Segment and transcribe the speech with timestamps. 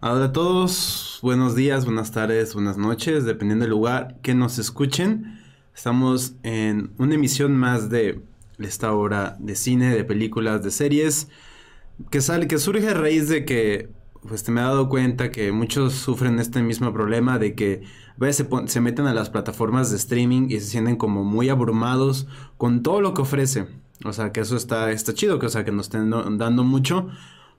[0.00, 5.40] Hola a todos, buenos días, buenas tardes, buenas noches, dependiendo del lugar que nos escuchen.
[5.74, 8.22] Estamos en una emisión más de
[8.60, 11.26] esta obra de cine, de películas, de series,
[12.12, 13.90] que sale, que surge a raíz de que
[14.22, 18.20] pues te me he dado cuenta que muchos sufren este mismo problema de que a
[18.20, 22.28] veces se, se meten a las plataformas de streaming y se sienten como muy abrumados
[22.56, 23.66] con todo lo que ofrece.
[24.04, 27.08] O sea, que eso está, está chido, que, o sea, que nos estén dando mucho,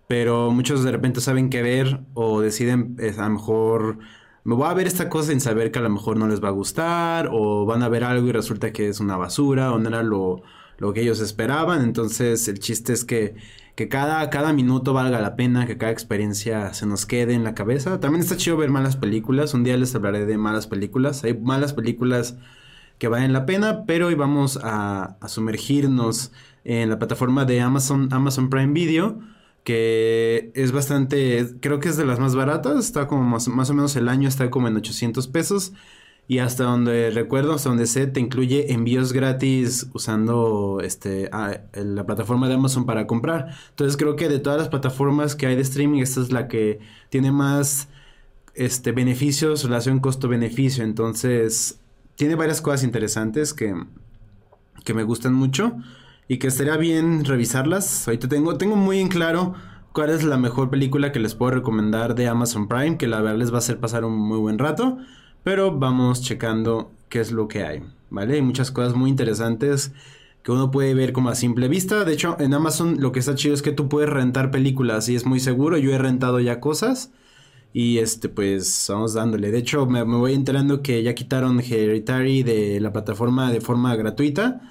[0.10, 4.00] pero muchos de repente saben qué ver o deciden a lo mejor
[4.44, 6.48] me voy a ver esta cosa sin saber que a lo mejor no les va
[6.48, 9.88] a gustar o van a ver algo y resulta que es una basura o no
[9.88, 10.42] era lo,
[10.80, 11.84] lo que ellos esperaban.
[11.84, 13.36] Entonces el chiste es que,
[13.76, 17.54] que cada, cada minuto valga la pena, que cada experiencia se nos quede en la
[17.54, 18.00] cabeza.
[18.00, 19.54] También está chido ver malas películas.
[19.54, 21.24] Un día les hablaré de malas películas.
[21.24, 22.36] Hay malas películas
[22.98, 26.32] que valen la pena, pero hoy vamos a, a sumergirnos
[26.64, 29.20] en la plataforma de Amazon, Amazon Prime Video
[29.64, 33.96] que es bastante, creo que es de las más baratas, está como más, o menos
[33.96, 35.74] el año está como en 800 pesos
[36.28, 41.30] y hasta donde recuerdo, hasta donde sé, te incluye envíos gratis usando este
[41.74, 43.56] la plataforma de Amazon para comprar.
[43.72, 46.80] Entonces creo que de todas las plataformas que hay de streaming, esta es la que
[47.10, 47.90] tiene más
[48.54, 50.84] este, beneficios, relación costo-beneficio.
[50.84, 51.80] Entonces
[52.16, 53.74] tiene varias cosas interesantes que,
[54.84, 55.78] que me gustan mucho
[56.30, 58.08] y que estaría bien revisarlas.
[58.08, 59.56] Ahorita tengo, tengo muy en claro
[59.92, 63.40] cuál es la mejor película que les puedo recomendar de Amazon Prime, que la verdad
[63.40, 65.00] les va a hacer pasar un muy buen rato,
[65.44, 68.36] pero vamos checando qué es lo que hay, ¿vale?
[68.36, 69.92] Hay muchas cosas muy interesantes
[70.44, 72.06] que uno puede ver como a simple vista.
[72.06, 75.16] De hecho, en Amazon lo que está chido es que tú puedes rentar películas y
[75.16, 75.78] es muy seguro.
[75.78, 77.12] Yo he rentado ya cosas.
[77.74, 79.52] Y este, pues vamos dándole.
[79.52, 83.96] De hecho, me, me voy enterando que ya quitaron Hereditary de la plataforma de forma
[83.96, 84.62] gratuita.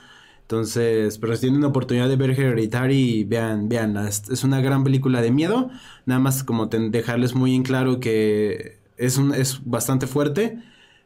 [0.49, 5.21] Entonces, pero si tienen la oportunidad de ver Hereditary, vean, vean, es, una gran película
[5.21, 5.69] de miedo.
[6.07, 10.59] Nada más como dejarles muy en claro que es, un, es bastante fuerte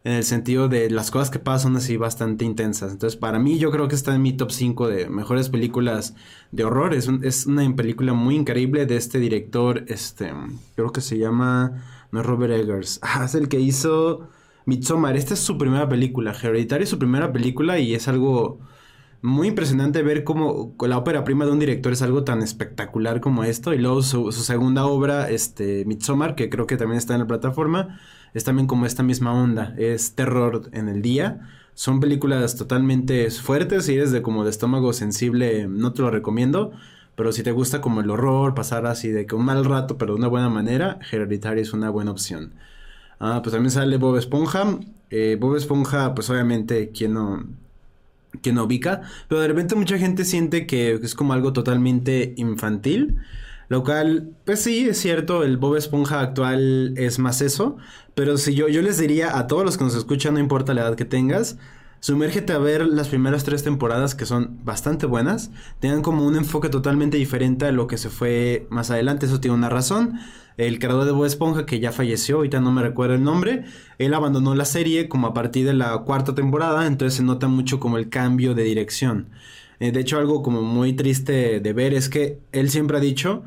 [0.04, 2.92] en el sentido de las cosas que pasan así bastante intensas.
[2.92, 6.14] Entonces, para mí yo creo que está en mi top 5 de mejores películas
[6.52, 6.94] de horror.
[6.94, 10.32] Es, es una película muy increíble de este director, este,
[10.76, 14.28] creo que se llama, no es Robert Eggers, ah, es el que hizo
[14.66, 15.16] Midsommar.
[15.16, 18.60] Esta es su primera película, Hereditary es su primera película y es algo
[19.22, 23.44] muy impresionante ver cómo la ópera prima de un director es algo tan espectacular como
[23.44, 23.72] esto.
[23.72, 28.00] Y luego su, segunda obra, este, Midsommar, que creo que también está en la plataforma,
[28.34, 29.74] es también como esta misma onda.
[29.78, 31.48] Es terror en el día.
[31.74, 33.86] Son películas totalmente fuertes.
[33.86, 36.72] Si eres de como de estómago sensible, no te lo recomiendo.
[37.14, 40.14] Pero si te gusta como el horror, pasar así de que un mal rato, pero
[40.14, 42.54] de una buena manera, Hereditary es una buena opción.
[43.20, 44.78] Ah, pues también sale Bob Esponja.
[45.10, 47.44] Eh, Bob Esponja, pues obviamente, quien no,
[48.40, 53.18] que no ubica, pero de repente mucha gente siente que es como algo totalmente infantil,
[53.68, 57.76] lo cual, pues sí, es cierto, el Bob Esponja actual es más eso,
[58.14, 60.82] pero si yo, yo les diría a todos los que nos escuchan, no importa la
[60.82, 61.56] edad que tengas,
[62.02, 65.52] Sumérgete a ver las primeras tres temporadas que son bastante buenas.
[65.78, 69.26] Tengan como un enfoque totalmente diferente a lo que se fue más adelante.
[69.26, 70.18] Eso tiene una razón.
[70.56, 73.64] El creador de Bob Esponja, que ya falleció, ahorita no me recuerdo el nombre,
[73.98, 77.80] él abandonó la serie como a partir de la cuarta temporada, entonces se nota mucho
[77.80, 79.30] como el cambio de dirección.
[79.80, 83.44] Eh, de hecho, algo como muy triste de ver es que él siempre ha dicho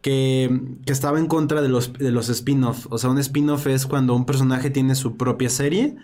[0.00, 2.86] que, estaba en contra de los, de los spin-off.
[2.90, 5.96] O sea, un spin-off es cuando un personaje tiene su propia serie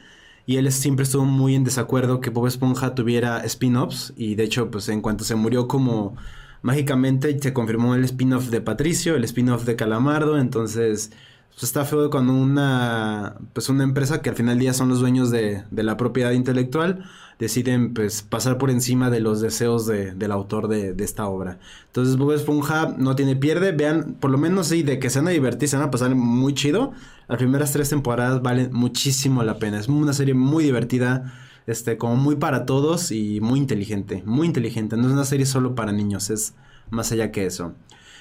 [0.47, 4.71] y él siempre estuvo muy en desacuerdo que Bob Esponja tuviera spin-offs y de hecho
[4.71, 6.17] pues en cuanto se murió como
[6.63, 11.11] mágicamente se confirmó el spin-off de Patricio, el spin-off de Calamardo, entonces
[11.51, 15.31] pues está feo cuando una pues una empresa que al final día son los dueños
[15.31, 17.05] de, de la propiedad intelectual
[17.41, 21.59] deciden pues pasar por encima de los deseos de, del autor de, de, esta obra.
[21.87, 25.29] Entonces Bob Esponja no tiene pierde, vean, por lo menos sí, de que se van
[25.29, 26.93] a divertir, se van a pasar muy chido.
[27.29, 31.33] Las primeras tres temporadas valen muchísimo la pena, es una serie muy divertida,
[31.71, 35.75] este, como muy para todos y muy inteligente, muy inteligente, no es una serie solo
[35.75, 36.55] para niños, es
[36.91, 37.75] más allá que eso.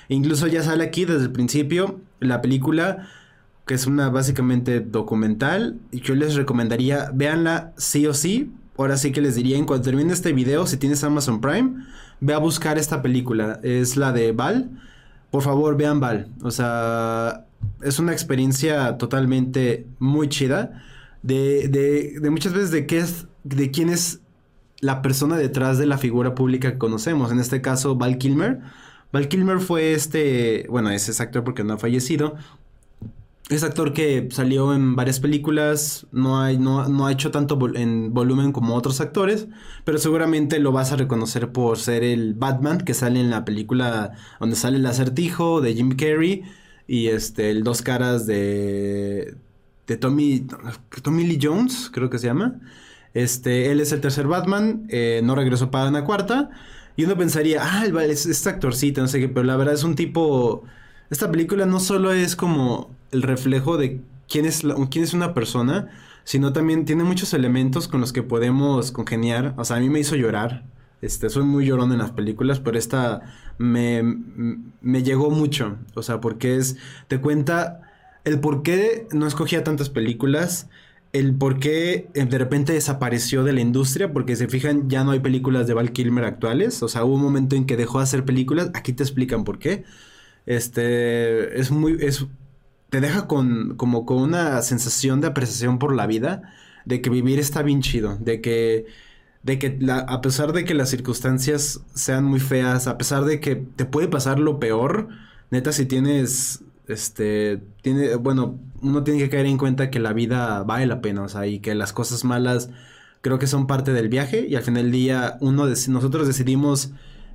[0.08, 3.08] Incluso ya sale aquí desde el principio la película
[3.66, 8.52] que es una básicamente documental y yo les recomendaría véanla sí o sí
[8.82, 11.86] ahora sí que les diría, en cuanto termine este video, si tienes Amazon Prime,
[12.22, 13.60] ve a buscar esta película.
[13.62, 14.70] Es la de Val.
[15.32, 16.30] Por favor, vean Val.
[16.42, 17.46] O sea,
[17.82, 20.82] es una experiencia totalmente muy chida.
[21.22, 24.22] De, de, de muchas veces de qué es, de quién es
[24.82, 27.32] la persona detrás de la figura pública que conocemos.
[27.32, 28.60] En este caso, Val Kilmer.
[29.12, 32.36] Val Kilmer fue este, bueno, es ese actor porque no ha fallecido,
[33.50, 38.14] es actor que salió en varias películas, no, hay, no, no ha hecho tanto en
[38.14, 39.48] volumen como otros actores,
[39.86, 44.12] pero seguramente lo vas a reconocer por ser el Batman que sale en la película
[44.40, 46.44] donde sale el acertijo de Jim Carrey
[46.86, 49.36] y este, el Dos Caras de,
[49.88, 50.46] de Tommy,
[51.02, 52.60] Tommy Lee Jones, creo que se llama.
[53.14, 56.50] Este, él es el tercer Batman, eh, no regresó para una cuarta.
[56.96, 59.96] Y uno pensaría, ah, es este actorcito, no sé qué, pero la verdad es un
[59.96, 60.64] tipo...
[61.10, 65.90] Esta película no solo es como el reflejo de quién es, quién es una persona,
[66.24, 69.56] sino también tiene muchos elementos con los que podemos congeniar.
[69.58, 70.66] O sea, a mí me hizo llorar.
[71.02, 73.22] Este, soy muy llorón en las películas, pero esta
[73.58, 74.04] me,
[74.82, 75.78] me llegó mucho.
[75.96, 76.78] O sea, porque es,
[77.08, 77.82] te cuenta
[78.26, 80.70] el por qué no escogía tantas películas,
[81.14, 85.12] el por qué eh, de repente desapareció de la industria, porque se fijan, ya no
[85.12, 86.84] hay películas de Val Kilmer actuales.
[86.84, 88.72] O sea, hubo un momento en que dejó de hacer películas.
[88.74, 89.84] Aquí te explican por qué.
[90.46, 92.26] Este, es muy, es,
[92.90, 96.54] te deja con, como con una sensación de apreciación por la vida,
[96.86, 98.88] de que vivir está bien chido, de que,
[99.44, 103.56] de que a pesar de que las circunstancias sean muy feas, a pesar de que
[103.56, 105.10] te puede pasar lo peor,
[105.52, 110.64] neta, si tienes este, tiene, bueno, uno tiene que caer en cuenta que la vida
[110.64, 112.72] vale la pena, o sea, y que las cosas malas
[113.22, 116.92] creo que son parte del viaje y al final del día uno nosotros decidimos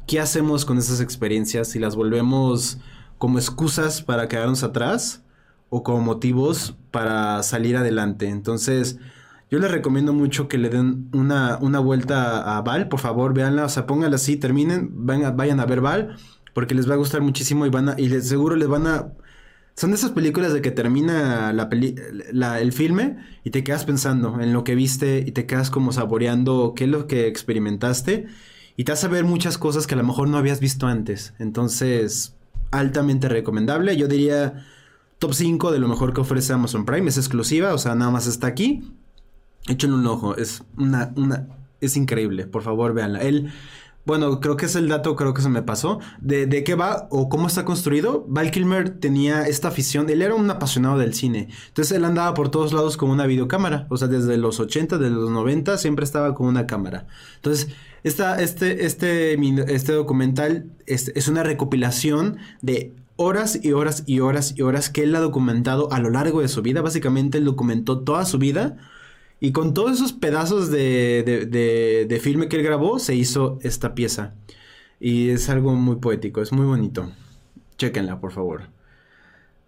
[0.09, 2.79] qué hacemos con esas experiencias, si las volvemos
[3.19, 5.23] como excusas para quedarnos atrás
[5.69, 8.29] o como motivos para salir adelante.
[8.29, 8.99] Entonces,
[9.53, 13.67] yo les recomiendo mucho que le den una, una vuelta a Val, por favor, véanla,
[13.67, 16.17] o sea, pónganla así, terminen, vayan, vayan a ver Val,
[16.55, 19.13] porque les va a gustar muchísimo y van a, y seguro les van a
[19.77, 21.69] son de esas películas de que termina la
[22.33, 25.93] la, el filme y te quedas pensando en lo que viste y te quedas como
[25.93, 28.27] saboreando qué es lo que experimentaste
[28.77, 31.35] y te hace ver muchas cosas que a lo mejor no habías visto antes.
[31.39, 32.35] Entonces,
[32.71, 33.97] altamente recomendable.
[33.97, 34.65] Yo diría
[35.19, 37.09] top 5 de lo mejor que ofrece Amazon Prime.
[37.09, 38.93] Es exclusiva, o sea, nada más está aquí.
[39.69, 40.37] Échenle un ojo.
[40.37, 41.47] Es una, una,
[41.81, 42.47] es increíble.
[42.47, 43.21] Por favor, véanla.
[43.21, 43.53] Él
[44.05, 47.09] bueno, creo que es el dato, creo que se me pasó, de, de qué va
[47.11, 48.25] o cómo está construido.
[48.29, 52.51] Val Kilmer tenía esta afición, él era un apasionado del cine, entonces él andaba por
[52.51, 56.35] todos lados con una videocámara, o sea, desde los 80, desde los 90, siempre estaba
[56.35, 57.07] con una cámara.
[57.37, 57.69] Entonces,
[58.03, 59.35] esta, este, este,
[59.75, 65.05] este documental es, es una recopilación de horas y horas y horas y horas que
[65.05, 66.83] él ha documentado a lo largo de su vida.
[66.83, 68.77] Básicamente él documentó toda su vida
[69.41, 71.23] y con todos esos pedazos de,
[72.09, 74.35] de, filme que él grabó, se hizo esta pieza.
[75.01, 77.13] Y es algo muy poético, es muy bonito.
[77.77, 78.69] Chequenla, por favor.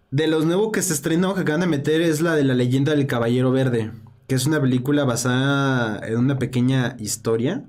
[0.09, 2.95] De los nuevos que se estrenó, que acaban de meter, es la de la leyenda
[2.95, 3.91] del Caballero Verde.
[4.27, 7.63] Que es una película basada en una pequeña historia.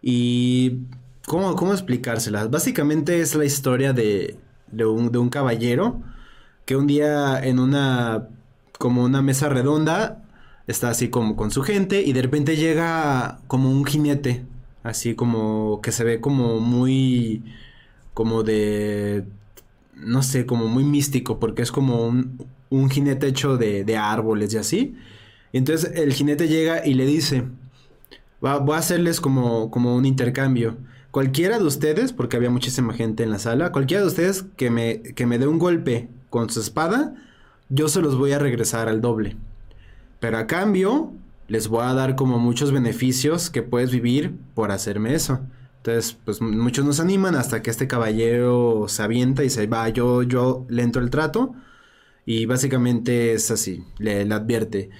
[0.00, 0.80] Y.
[1.26, 2.46] ¿Cómo, cómo explicársela?
[2.48, 4.36] Básicamente es la historia de,
[4.70, 6.02] de, un, de un caballero
[6.66, 8.28] que un día en una.
[8.78, 10.21] como una mesa redonda
[10.66, 14.44] está así como con su gente y de repente llega como un jinete,
[14.82, 17.42] así como que se ve como muy,
[18.14, 19.24] como de,
[19.94, 22.38] no sé, como muy místico, porque es como un,
[22.70, 24.96] un jinete hecho de, de, árboles y así.
[25.52, 27.44] Y entonces el jinete llega y le dice,
[28.44, 30.76] Va, voy a hacerles como, como un intercambio.
[31.12, 35.02] Cualquiera de ustedes, porque había muchísima gente en la sala, cualquiera de ustedes que me,
[35.02, 37.14] que me dé un golpe con su espada,
[37.68, 39.36] yo se los voy a regresar al doble.
[40.22, 41.10] Pero a cambio,
[41.48, 45.40] les voy a dar como muchos beneficios que puedes vivir por hacerme eso.
[45.78, 50.22] Entonces, pues muchos nos animan hasta que este caballero se avienta y se va, yo,
[50.22, 51.56] yo le el trato.
[52.24, 54.90] Y básicamente es así, le, advierte.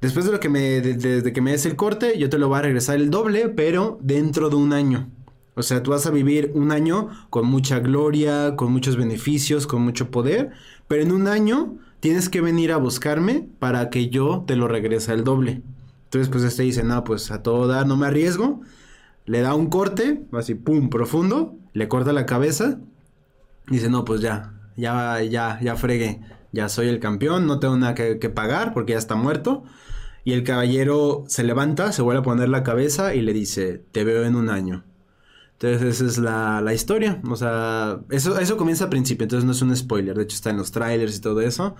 [0.00, 2.60] Después de lo que me, de, que me des el corte, yo te lo voy
[2.60, 5.10] a regresar el doble, pero dentro de un año.
[5.56, 9.82] O sea, tú vas a vivir un año con mucha gloria, con muchos beneficios, con
[9.82, 10.52] mucho poder,
[10.88, 11.76] pero en un año
[12.06, 15.62] tienes que venir a buscarme para que yo te lo regrese al doble.
[16.04, 18.60] Entonces, pues este dice, no, pues a todo dar, no me arriesgo.
[19.24, 22.78] Le da un corte, así, pum, profundo, le corta la cabeza.
[23.66, 26.20] Dice, no, pues ya, ya, ya, ya fregué.
[26.52, 29.64] Ya soy el campeón, no tengo nada que, que pagar porque ya está muerto.
[30.22, 34.04] Y el caballero se levanta, se vuelve a poner la cabeza y le dice, te
[34.04, 34.84] veo en un año.
[35.58, 37.20] Entonces esa es la, la, historia.
[37.28, 40.16] O sea, eso, eso comienza al principio, entonces no es un spoiler.
[40.16, 41.76] De hecho está en los trailers y todo eso.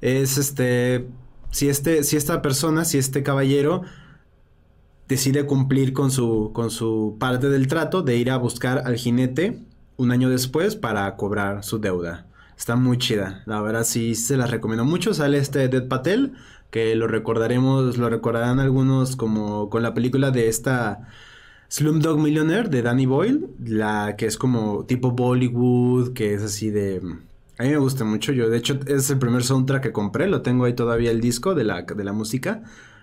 [0.00, 1.06] Es este,
[1.50, 3.82] si, este, si esta persona, si este caballero
[5.06, 9.62] decide cumplir con su, con su parte del trato de ir a buscar al jinete
[9.96, 12.26] un año después para cobrar su deuda.
[12.56, 13.42] Está muy chida.
[13.46, 15.12] La verdad sí se la recomiendo mucho.
[15.12, 16.32] Sale este Dead Patel,
[16.70, 21.08] que lo recordaremos, lo recordarán algunos como con la película de esta
[21.68, 27.00] Slumdog Millionaire de Danny Boyle, la que es como tipo Bollywood, que es así de...
[27.58, 30.42] A mí me gusta mucho, yo de hecho es el primer soundtrack que compré, lo
[30.42, 32.62] tengo ahí todavía el disco de la, de la música.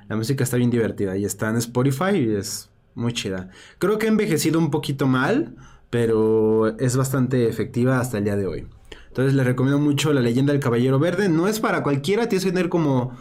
[0.09, 3.49] La música está bien divertida y está en Spotify y es muy chida.
[3.77, 5.55] Creo que ha envejecido un poquito mal,
[5.89, 8.67] pero es bastante efectiva hasta el día de hoy.
[9.07, 11.29] Entonces les recomiendo mucho La leyenda del Caballero Verde.
[11.29, 13.17] No es para cualquiera, tienes que tener como,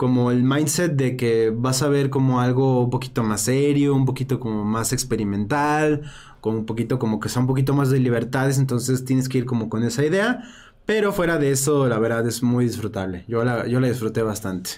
[0.00, 4.06] como el mindset de que vas a ver como algo un poquito más serio, un
[4.06, 8.56] poquito como más experimental, como un poquito como que sea un poquito más de libertades,
[8.58, 10.42] entonces tienes que ir como con esa idea.
[10.86, 13.26] Pero fuera de eso, la verdad es muy disfrutable.
[13.28, 14.70] Yo la, yo la disfruté bastante.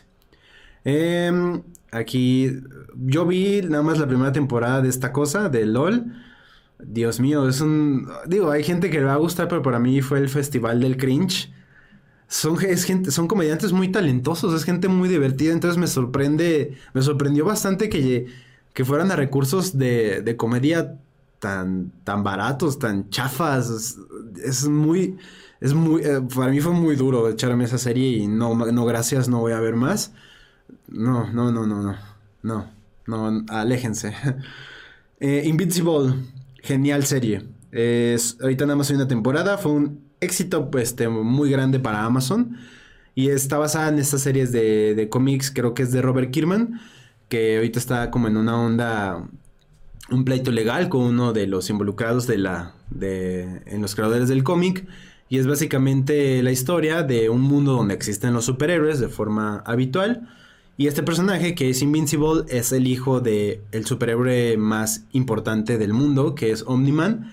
[0.84, 1.62] Em,
[1.92, 2.60] aquí
[2.96, 6.04] yo vi nada más la primera temporada de esta cosa, de LOL.
[6.80, 8.08] Dios mío, es un...
[8.26, 10.96] Digo, hay gente que le va a gustar, pero para mí fue el festival del
[10.96, 11.52] cringe.
[12.32, 17.44] Son, gente, son comediantes muy talentosos, es gente muy divertida, entonces me sorprende, me sorprendió
[17.44, 18.26] bastante que,
[18.72, 20.98] que fueran a recursos de, de comedia
[21.40, 23.98] tan, tan baratos, tan chafas.
[24.42, 25.18] Es, muy,
[25.60, 29.28] es muy, eh, para mí fue muy duro echarme esa serie y no, no, gracias,
[29.28, 30.14] no voy a ver más.
[30.88, 31.98] No, no, no, no, no,
[32.42, 32.66] no,
[33.06, 34.14] no, aléjense.
[35.24, 36.14] Eh, Invincible,
[36.62, 37.44] genial serie.
[37.70, 42.56] Es, ahorita nada más hay una temporada, fue un éxito pues, muy grande para Amazon.
[43.14, 46.80] Y está basada en estas series de, de cómics, creo que es de Robert Kierman,
[47.28, 49.28] que ahorita está como en una onda
[50.10, 54.44] un pleito legal con uno de los involucrados de la, de, en los creadores del
[54.44, 54.86] cómic.
[55.28, 60.28] Y es básicamente la historia de un mundo donde existen los superhéroes de forma habitual.
[60.76, 65.92] Y este personaje, que es Invincible, es el hijo de el superhéroe más importante del
[65.92, 67.32] mundo, que es Omni-Man.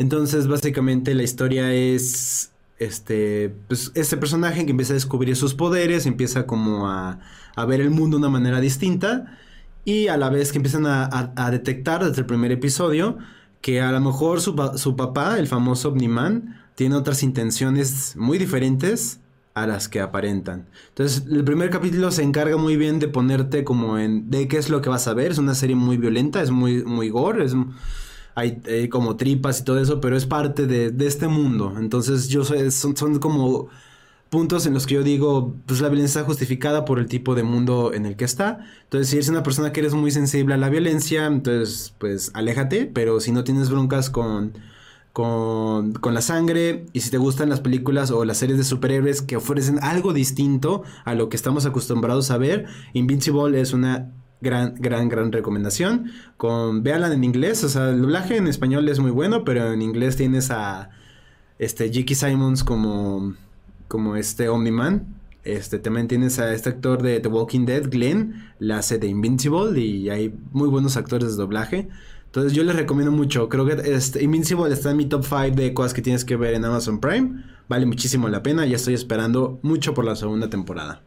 [0.00, 6.06] Entonces, básicamente la historia es este, pues, este personaje que empieza a descubrir sus poderes,
[6.06, 7.20] empieza como a,
[7.54, 9.36] a ver el mundo de una manera distinta
[9.84, 13.18] y a la vez que empiezan a, detectar desde el primer episodio
[13.60, 14.56] que a lo mejor su,
[14.96, 19.20] papá, el famoso Omniman, tiene otras intenciones muy diferentes
[19.52, 20.66] a las que aparentan.
[20.88, 24.70] Entonces, el primer capítulo se encarga muy bien de ponerte como en de qué es
[24.70, 25.30] lo que vas a ver.
[25.30, 27.54] Es una serie muy violenta, es muy, muy gore, es,
[28.34, 31.74] hay, como tripas y todo eso, pero es parte de, este mundo.
[31.78, 33.68] Entonces, yo soy, son, son como
[34.30, 37.42] puntos en los que yo digo, pues la violencia está justificada por el tipo de
[37.42, 38.60] mundo en el que está.
[38.84, 42.86] Entonces, si eres una persona que eres muy sensible a la violencia, entonces, pues aléjate,
[42.86, 44.52] pero si no tienes broncas con,
[45.12, 49.20] con, con la sangre y si te gustan las películas o las series de superhéroes
[49.20, 54.74] que ofrecen algo distinto a lo que estamos acostumbrados a ver, Invincible es una gran,
[54.76, 56.12] gran, gran recomendación.
[56.36, 59.82] Con, véanla en inglés, o sea, el doblaje en español es muy bueno, pero en
[59.82, 60.90] inglés tienes a
[61.58, 62.14] este J.K.
[62.14, 63.34] Simons como
[63.90, 65.16] como este Omni-Man.
[65.42, 69.80] Este, también tienes a este actor de The Walking Dead, Glenn, la hace de Invincible
[69.80, 71.88] y hay muy buenos actores de doblaje.
[72.26, 73.48] Entonces yo les recomiendo mucho.
[73.48, 76.54] Creo que este, Invincible está en mi top 5 de cosas que tienes que ver
[76.54, 77.42] en Amazon Prime.
[77.68, 78.64] Vale muchísimo la pena.
[78.64, 81.02] Ya estoy esperando mucho por la segunda temporada.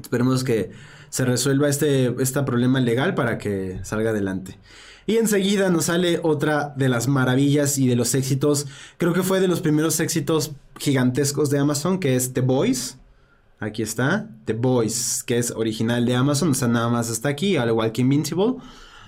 [0.00, 0.70] Esperemos que
[1.12, 4.58] se resuelva este, este problema legal para que salga adelante.
[5.06, 8.66] Y enseguida nos sale otra de las maravillas y de los éxitos.
[8.96, 12.96] Creo que fue de los primeros éxitos gigantescos de Amazon, que es The Boys.
[13.60, 17.58] Aquí está, The Boys, que es original de Amazon, o sea, nada más está aquí,
[17.58, 18.54] al igual que Invincible.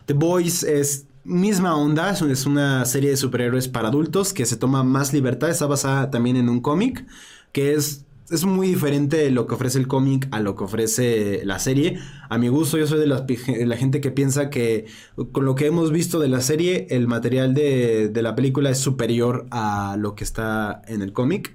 [0.04, 4.84] The Boys es misma onda, es una serie de superhéroes para adultos que se toma
[4.84, 7.06] más libertad, está basada también en un cómic,
[7.50, 11.58] que es es muy diferente lo que ofrece el cómic a lo que ofrece la
[11.58, 11.98] serie.
[12.30, 14.86] A mi gusto, yo soy de la, gente que piensa que
[15.32, 19.46] con lo que hemos visto de la serie, el material de, la película es superior
[19.50, 21.54] a lo que está en el cómic.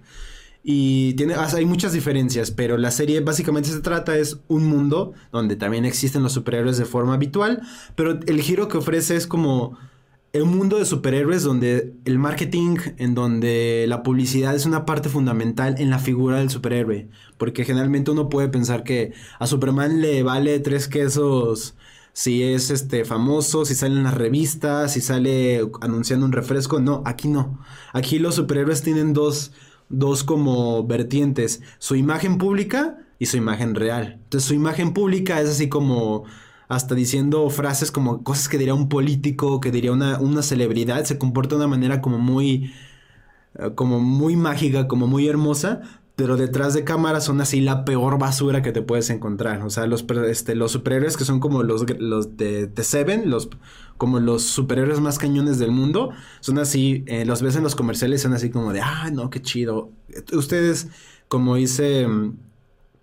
[0.62, 5.56] Y tiene, hay muchas diferencias, pero la serie básicamente se trata es un mundo donde
[5.56, 7.62] también existen los superhéroes de forma habitual,
[7.96, 9.78] pero el giro que ofrece es como
[10.34, 15.76] un mundo de superhéroes donde el marketing, en donde la publicidad es una parte fundamental
[15.80, 17.10] en la figura del superhéroe.
[17.38, 21.76] Porque generalmente uno puede pensar que a Superman le vale tres quesos
[22.14, 26.80] si es este famoso, si sale en las revistas, si sale anunciando un refresco.
[26.80, 27.60] No, aquí no.
[27.94, 29.52] Aquí los superhéroes tienen dos,
[29.90, 31.62] dos como vertientes.
[31.80, 34.20] Su imagen pública y su imagen real.
[34.24, 36.26] Entonces su imagen pública es así como
[36.70, 41.18] hasta diciendo frases como cosas que diría un político, que diría una, una celebridad, se
[41.18, 42.72] comporta de una manera como muy,
[43.56, 45.82] eh, como muy mágica, como muy hermosa,
[46.16, 49.64] pero detrás de cámara son así la peor basura que te puedes encontrar.
[49.64, 53.50] O sea, los, este, los superhéroes que son como los, los de, Seven, los,
[53.98, 58.22] como los superhéroes más cañones del mundo, son así, eh, los ves en los comerciales,
[58.22, 59.92] son así como de, ah, no, qué chido.
[60.34, 60.90] Ustedes,
[61.30, 62.06] como dice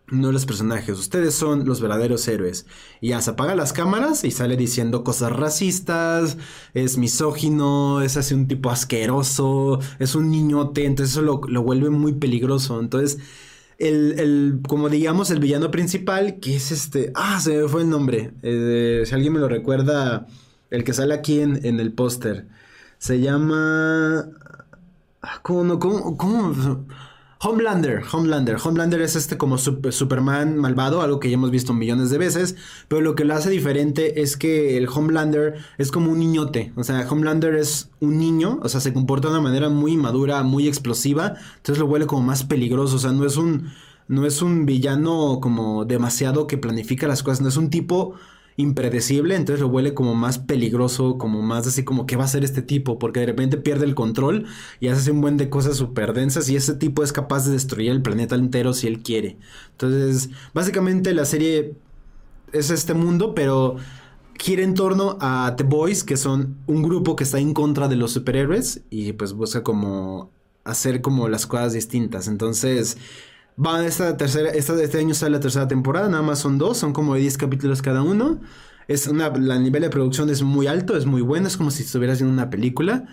[0.08, 2.66] no los personajes, ustedes son los verdaderos héroes.
[3.00, 6.38] Y ya se apaga las cámaras y sale diciendo cosas racistas,
[6.74, 12.14] es misógino, es así un tipo asqueroso, es un niñote, entonces eso lo, vuelve muy
[12.14, 12.78] peligroso.
[12.80, 13.18] Entonces,
[13.78, 18.32] el, como digamos, el villano principal, que es este, ah, se me fue el nombre,
[18.42, 20.26] eh, si alguien me lo recuerda,
[20.70, 22.46] el que sale aquí en, en el póster,
[22.98, 24.28] se llama...
[25.42, 25.78] ¿Cómo no?
[25.80, 26.16] ¿Cómo?
[26.16, 26.86] cómo?
[27.38, 28.56] Homelander, Homelander.
[28.62, 32.56] Homelander es este como Superman malvado, algo que ya hemos visto millones de veces,
[32.88, 36.84] pero lo que lo hace diferente es que el Homelander es como un niñote, o
[36.84, 40.66] sea, Homelander es un niño, o sea, se comporta de una manera muy madura, muy
[40.66, 43.70] explosiva, entonces lo vuelve como más peligroso, o sea, no es un
[44.08, 48.14] no es un villano como demasiado que planifica las cosas, no es un tipo
[48.56, 52.42] impredecible, entonces lo vuelve como más peligroso, como más así como qué va a hacer
[52.42, 54.46] este tipo, porque de repente pierde el control
[54.80, 57.90] y hace un buen de cosas súper densas y ese tipo es capaz de destruir
[57.90, 59.36] el planeta entero si él quiere.
[59.72, 61.74] Entonces, básicamente la serie
[62.52, 63.76] es este mundo, pero
[64.38, 67.96] gira en torno a The Boys, que son un grupo que está en contra de
[67.96, 70.30] los superhéroes y pues busca como
[70.64, 72.26] hacer como las cosas distintas.
[72.26, 72.96] Entonces,
[73.64, 76.92] Va esta tercera, esta, este año sale la tercera temporada, nada más son dos, son
[76.92, 78.38] como 10 capítulos cada uno.
[78.86, 81.82] Es una, el nivel de producción es muy alto, es muy bueno, es como si
[81.82, 83.06] estuvieras viendo una película.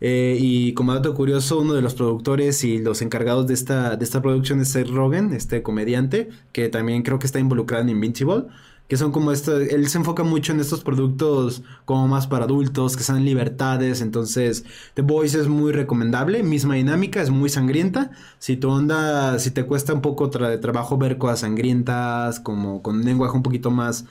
[0.00, 4.04] Eh, y como dato curioso, uno de los productores y los encargados de esta, de
[4.04, 8.44] esta producción es Seth Rogen, este comediante, que también creo que está involucrado en Invincible
[8.90, 12.96] que son como esto, él se enfoca mucho en estos productos como más para adultos,
[12.96, 18.56] que sean libertades, entonces The Voice es muy recomendable, misma dinámica, es muy sangrienta, si
[18.56, 23.04] tu onda, si te cuesta un poco de trabajo ver cosas sangrientas, como con un
[23.04, 24.06] lenguaje un poquito más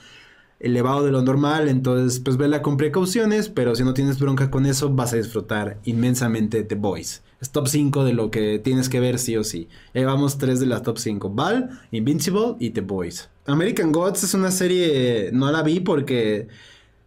[0.60, 4.64] elevado de lo normal, entonces pues vela con precauciones, pero si no tienes bronca con
[4.64, 7.22] eso vas a disfrutar inmensamente The Boys.
[7.40, 9.68] Es top 5 de lo que tienes que ver sí o sí.
[9.94, 13.30] Llevamos 3 de las top 5, Val, Invincible y The Boys.
[13.46, 16.48] American Gods es una serie, no la vi porque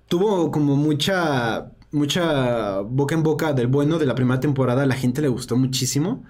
[0.08, 5.22] tuvo como mucha mucha boca en boca del bueno de la primera temporada, la gente
[5.22, 6.24] le gustó muchísimo,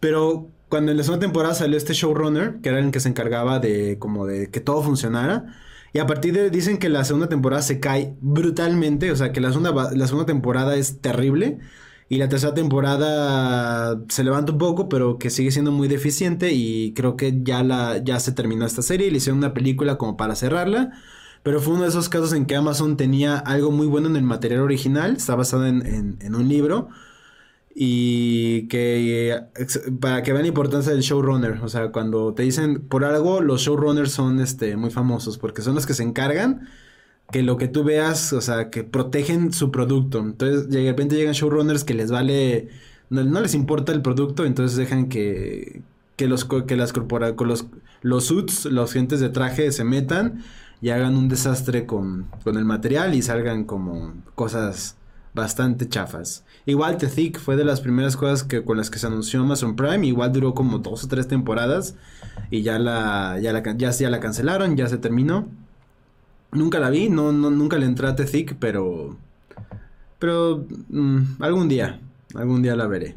[0.00, 3.60] pero cuando en la segunda temporada salió este showrunner, que era el que se encargaba
[3.60, 5.54] de como de que todo funcionara,
[5.92, 9.40] y a partir de dicen que la segunda temporada se cae brutalmente, o sea, que
[9.40, 11.60] la segunda, la segunda temporada es terrible.
[12.08, 16.52] Y la tercera temporada se levanta un poco, pero que sigue siendo muy deficiente.
[16.52, 19.10] Y creo que ya, la, ya se terminó esta serie.
[19.10, 20.92] Le hicieron una película como para cerrarla.
[21.42, 24.22] Pero fue uno de esos casos en que Amazon tenía algo muy bueno en el
[24.22, 25.16] material original.
[25.16, 26.88] Está basado en, en un libro
[27.74, 29.42] y que
[30.00, 33.62] para que vean la importancia del showrunner, o sea, cuando te dicen por algo, los
[33.62, 36.68] showrunners son este muy famosos porque son los que se encargan
[37.32, 40.20] que lo que tú veas, o sea, que protegen su producto.
[40.20, 42.68] Entonces, de repente llegan showrunners que les vale
[43.10, 45.82] no, les importa el producto, entonces dejan que
[46.16, 47.66] que los que las corpora, los
[48.02, 50.44] los suits, los gentes de traje se metan
[50.80, 54.96] y hagan un desastre con con el material y salgan como cosas
[55.34, 56.44] bastante chafas.
[56.66, 59.76] Igual The Thick fue de las primeras cosas que, con las que se anunció Amazon
[59.76, 60.06] Prime.
[60.06, 61.96] Igual duró como dos o tres temporadas.
[62.50, 65.48] Y ya la, ya la, ya, ya la cancelaron, ya se terminó.
[66.54, 69.18] Nunca la vi, no, no, nunca le entré a Thick, pero...
[70.18, 72.00] Pero mm, algún día,
[72.34, 73.16] algún día la veré.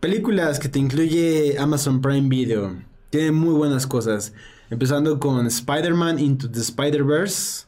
[0.00, 2.76] Películas que te incluye Amazon Prime Video.
[3.10, 4.34] Tiene muy buenas cosas.
[4.68, 7.66] Empezando con Spider-Man Into the Spider-Verse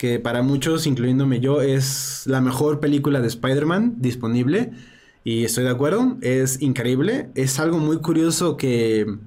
[0.00, 4.70] que para muchos, incluyéndome yo, es la mejor película de Spider-Man disponible.
[5.24, 7.28] Y estoy de acuerdo, es increíble.
[7.34, 9.18] Es algo muy curioso que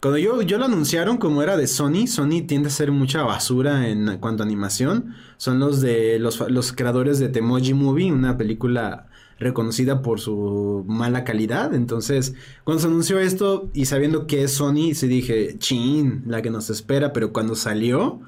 [0.00, 3.88] cuando yo, yo lo anunciaron como era de Sony, Sony tiende a ser mucha basura
[3.88, 5.14] en cuanto a animación.
[5.36, 11.24] Son los de los, los creadores de Temoji Movie, una película reconocida por su mala
[11.24, 11.74] calidad.
[11.74, 16.50] Entonces, cuando se anunció esto y sabiendo que es Sony, se dije, chin, la que
[16.50, 17.12] nos espera.
[17.12, 18.20] Pero cuando salió,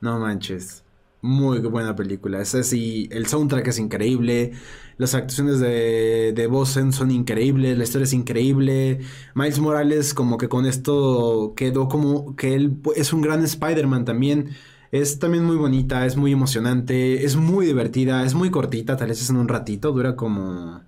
[0.00, 0.83] no manches.
[1.24, 2.42] Muy buena película.
[2.42, 4.52] Es así, el soundtrack es increíble.
[4.98, 7.78] Las actuaciones de, de son increíbles.
[7.78, 9.00] La historia es increíble.
[9.34, 14.50] Miles Morales, como que con esto quedó como que él es un gran Spider-Man también.
[14.92, 19.22] Es también muy bonita, es muy emocionante, es muy divertida, es muy cortita, tal vez
[19.22, 20.82] es en un ratito, dura como...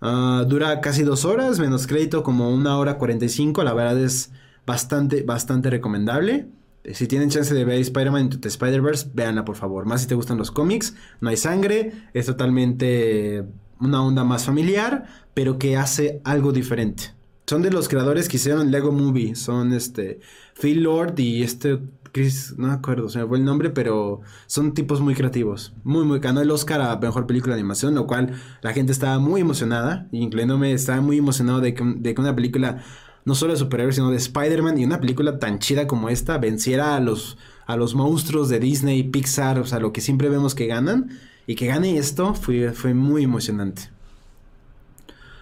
[0.00, 3.98] Ah, dura casi dos horas, menos crédito como una hora cuarenta y cinco, la verdad
[4.02, 4.32] es
[4.66, 6.48] bastante, bastante recomendable.
[6.92, 9.86] Si tienen chance de ver Spider-Man Into the Spider-Verse, véanla por favor.
[9.86, 13.44] Más si te gustan los cómics, no hay sangre, es totalmente
[13.80, 17.14] una onda más familiar, pero que hace algo diferente.
[17.46, 20.20] Son de los creadores que hicieron Lego Movie, son este
[20.60, 21.78] Phil Lord y este
[22.16, 25.74] Chris, no me acuerdo, se me fue el nombre, pero son tipos muy creativos.
[25.84, 29.18] Muy, muy ganó el Oscar a mejor película de animación, lo cual la gente estaba
[29.18, 32.82] muy emocionada, incluyéndome, estaba muy emocionado de que, de que una película
[33.26, 36.94] no solo de superhéroes, sino de Spider-Man y una película tan chida como esta venciera
[36.94, 37.36] a los,
[37.66, 41.10] a los monstruos de Disney, Pixar, o sea, lo que siempre vemos que ganan.
[41.48, 43.90] Y que gane esto fue, fue muy emocionante.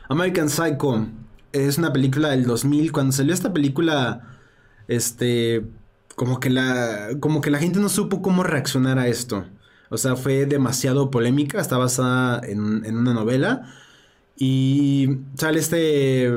[0.08, 1.06] American Psycho
[1.52, 2.90] es una película del 2000.
[2.90, 4.38] Cuando salió esta película,
[4.88, 5.64] este,
[6.16, 9.44] como que la, como que la gente no supo cómo reaccionar a esto.
[9.90, 13.70] O sea, fue demasiado polémica, está basada en, en una novela
[14.36, 16.32] Y sale este...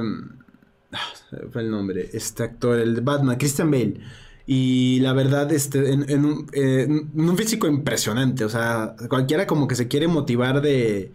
[1.52, 4.00] Fue el nombre, este actor, el de Batman, Christian Bale.
[4.46, 8.46] Y la verdad, este, en, un, en, un, físico impresionante.
[8.46, 11.12] O sea, cualquiera como que se quiere motivar de,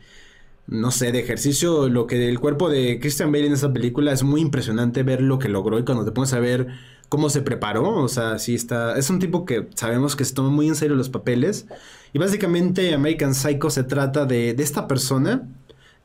[0.67, 1.89] no sé, de ejercicio.
[1.89, 5.39] Lo que el cuerpo de Christian Bale en esa película es muy impresionante ver lo
[5.39, 5.79] que logró.
[5.79, 6.69] Y cuando te pones a ver
[7.09, 8.99] cómo se preparó, o sea, sí está.
[8.99, 11.67] Es un tipo que sabemos que se toma muy en serio los papeles.
[12.13, 15.49] Y básicamente American Psycho se trata de, de esta persona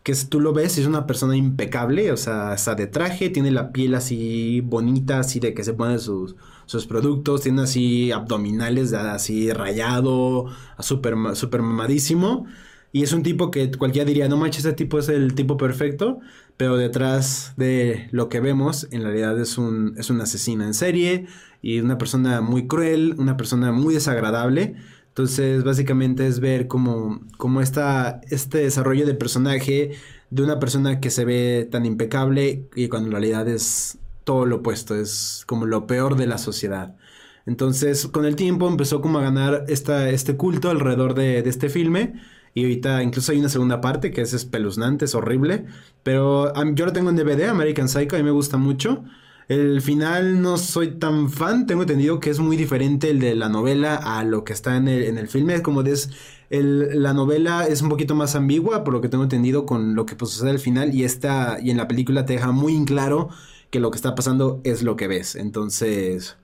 [0.08, 3.74] que tú lo ves, es una persona impecable, o sea, está de traje, tiene la
[3.74, 9.52] piel así bonita, así de que se pone sus, sus productos, tiene así abdominales así
[9.52, 10.46] rayado,
[10.80, 12.46] súper super mamadísimo.
[12.94, 16.20] Y es un tipo que cualquiera diría, no manches, ese tipo es el tipo perfecto,
[16.56, 21.28] pero detrás de lo que vemos, en realidad es un, es un asesino en serie
[21.62, 24.78] y una persona muy cruel, una persona muy desagradable.
[25.18, 29.94] Entonces, básicamente es ver cómo, cómo está este desarrollo de personaje
[30.30, 34.58] de una persona que se ve tan impecable y cuando en realidad es todo lo
[34.58, 36.96] opuesto, es como lo peor de la sociedad.
[37.48, 41.70] Entonces, con el tiempo empezó como a ganar esta, este culto alrededor de, de este
[41.70, 42.22] filme.
[42.54, 45.66] Y ahorita incluso hay una segunda parte que es espeluznante, es horrible.
[46.04, 49.04] Pero yo lo tengo en DVD, American Psycho, a mí me gusta mucho.
[49.48, 53.48] El final no soy tan fan, tengo entendido que es muy diferente el de la
[53.48, 56.10] novela a lo que está en el, en el filme, como es
[56.50, 60.16] la novela es un poquito más ambigua, por lo que tengo entendido con lo que
[60.16, 63.30] pues, sucede al final y esta y en la película te deja muy en claro
[63.70, 65.36] que lo que está pasando es lo que ves.
[65.36, 66.38] Entonces,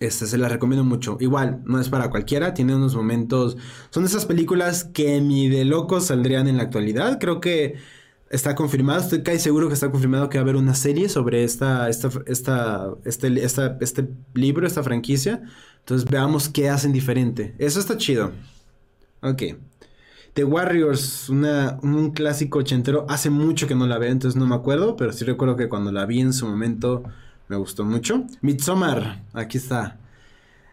[0.00, 1.16] este se la recomiendo mucho.
[1.20, 3.56] Igual, no es para cualquiera, tiene unos momentos.
[3.90, 7.18] Son esas películas que ni de locos saldrían en la actualidad.
[7.20, 7.76] Creo que
[8.34, 11.44] está confirmado, estoy casi seguro que está confirmado que va a haber una serie sobre
[11.44, 15.42] esta, esta, esta, este, esta, este libro, esta franquicia.
[15.80, 17.54] Entonces veamos qué hacen diferente.
[17.58, 18.32] Eso está chido.
[19.22, 19.42] Ok.
[20.34, 23.06] The Warriors, una, un clásico ochentero.
[23.08, 25.92] Hace mucho que no la veo, entonces no me acuerdo, pero sí recuerdo que cuando
[25.92, 27.04] la vi en su momento
[27.48, 28.24] me gustó mucho.
[28.40, 29.98] Midsommar, aquí está.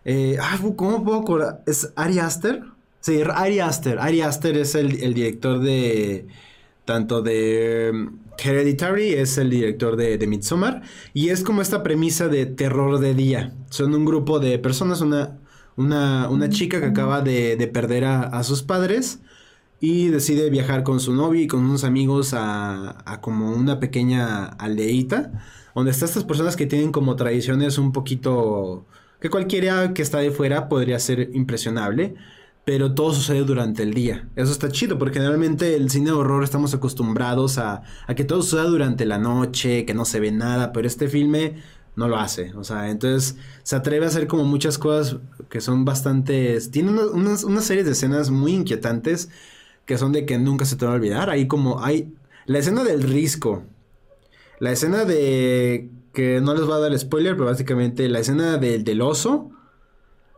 [0.03, 1.61] Eh, ah, ¿Cómo puedo acordar?
[1.67, 2.63] ¿Es Ari Aster?
[3.01, 3.99] Sí, Ari Aster.
[3.99, 6.25] Ari Aster es el, el director de
[6.85, 10.81] tanto de mm, Hereditary, es el director de, de Midsommar,
[11.13, 13.53] y es como esta premisa de terror de día.
[13.69, 15.39] Son un grupo de personas, una,
[15.75, 19.19] una, una chica que acaba de, de perder a, a, sus padres
[19.79, 24.45] y decide viajar con su novio y con unos amigos a, a como una pequeña
[24.45, 25.31] aldeíta,
[25.75, 28.85] donde están estas personas que tienen como tradiciones un poquito...
[29.19, 32.15] que cualquiera que está de fuera podría ser impresionable
[32.63, 34.29] pero todo sucede durante el día.
[34.35, 38.41] Eso está chido, porque generalmente el cine de horror estamos acostumbrados a, a, que todo
[38.41, 41.55] suceda durante la noche, que no se ve nada, pero este filme
[41.95, 42.53] no lo hace.
[42.55, 45.17] O sea, entonces se atreve a hacer como muchas cosas
[45.49, 46.59] que son bastante...
[46.71, 49.29] Tiene unas, unas series de escenas muy inquietantes
[49.85, 51.29] que son de que nunca se te va a olvidar.
[51.29, 52.13] Ahí como hay...
[52.45, 53.63] La escena del risco.
[54.59, 55.89] La escena de...
[56.13, 59.51] Que no les voy a dar spoiler, pero básicamente la escena del, del oso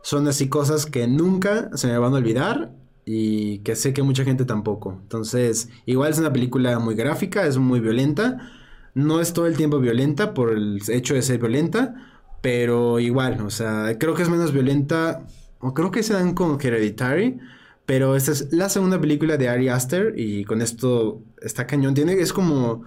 [0.04, 2.72] son así cosas que nunca se me van a olvidar
[3.06, 4.98] y que sé que mucha gente tampoco.
[5.02, 8.52] Entonces, igual es una película muy gráfica, es muy violenta.
[8.92, 11.94] No es todo el tiempo violenta por el hecho de ser violenta,
[12.42, 15.26] pero igual, o sea, creo que es menos violenta,
[15.60, 17.38] o creo que se dan con Hereditary,
[17.86, 21.94] pero esta es la segunda película de Ari Aster y con esto está cañón.
[21.94, 22.84] Tiene, es como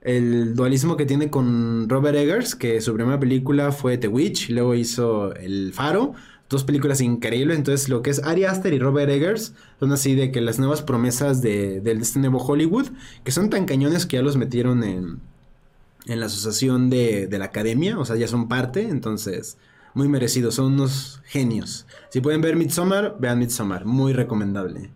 [0.00, 4.76] el dualismo que tiene con Robert Eggers, que su primera película fue The Witch, luego
[4.76, 6.14] hizo El Faro,
[6.52, 7.58] dos películas increíbles.
[7.58, 10.82] Entonces, lo que es Ari Aster y Robert Eggers son así de que las nuevas
[10.82, 12.86] promesas de, de este nuevo Hollywood,
[13.24, 15.18] que son tan cañones que ya los metieron en,
[16.06, 19.56] en la asociación de, de la academia, o sea, ya son parte, entonces,
[19.94, 21.86] muy merecidos, son unos genios.
[22.10, 24.90] Si pueden ver Midsommar, vean Midsommar, muy recomendable.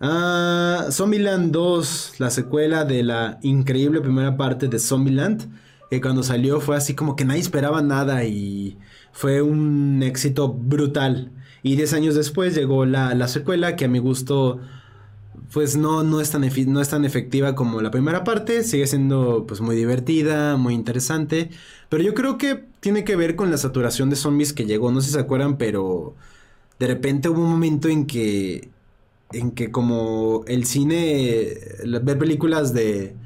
[0.00, 5.48] Uh, Zombieland 2, la secuela de la increíble primera parte de Zombieland,
[5.90, 8.78] que cuando salió fue así como que nadie esperaba nada y
[9.12, 11.32] fue un éxito brutal.
[11.62, 14.60] Y 10 años después llegó la, la, secuela que a mi gusto
[15.52, 19.46] pues no, no, es tan no es tan efectiva como la primera parte, sigue siendo
[19.46, 21.50] pues muy divertida, muy interesante,
[21.88, 25.00] pero yo creo que tiene que ver con la saturación de zombies que llegó, no
[25.00, 26.14] sé si se acuerdan, pero
[26.78, 28.70] de repente hubo un momento en que
[29.32, 31.54] en que como el cine
[32.02, 33.16] ver películas de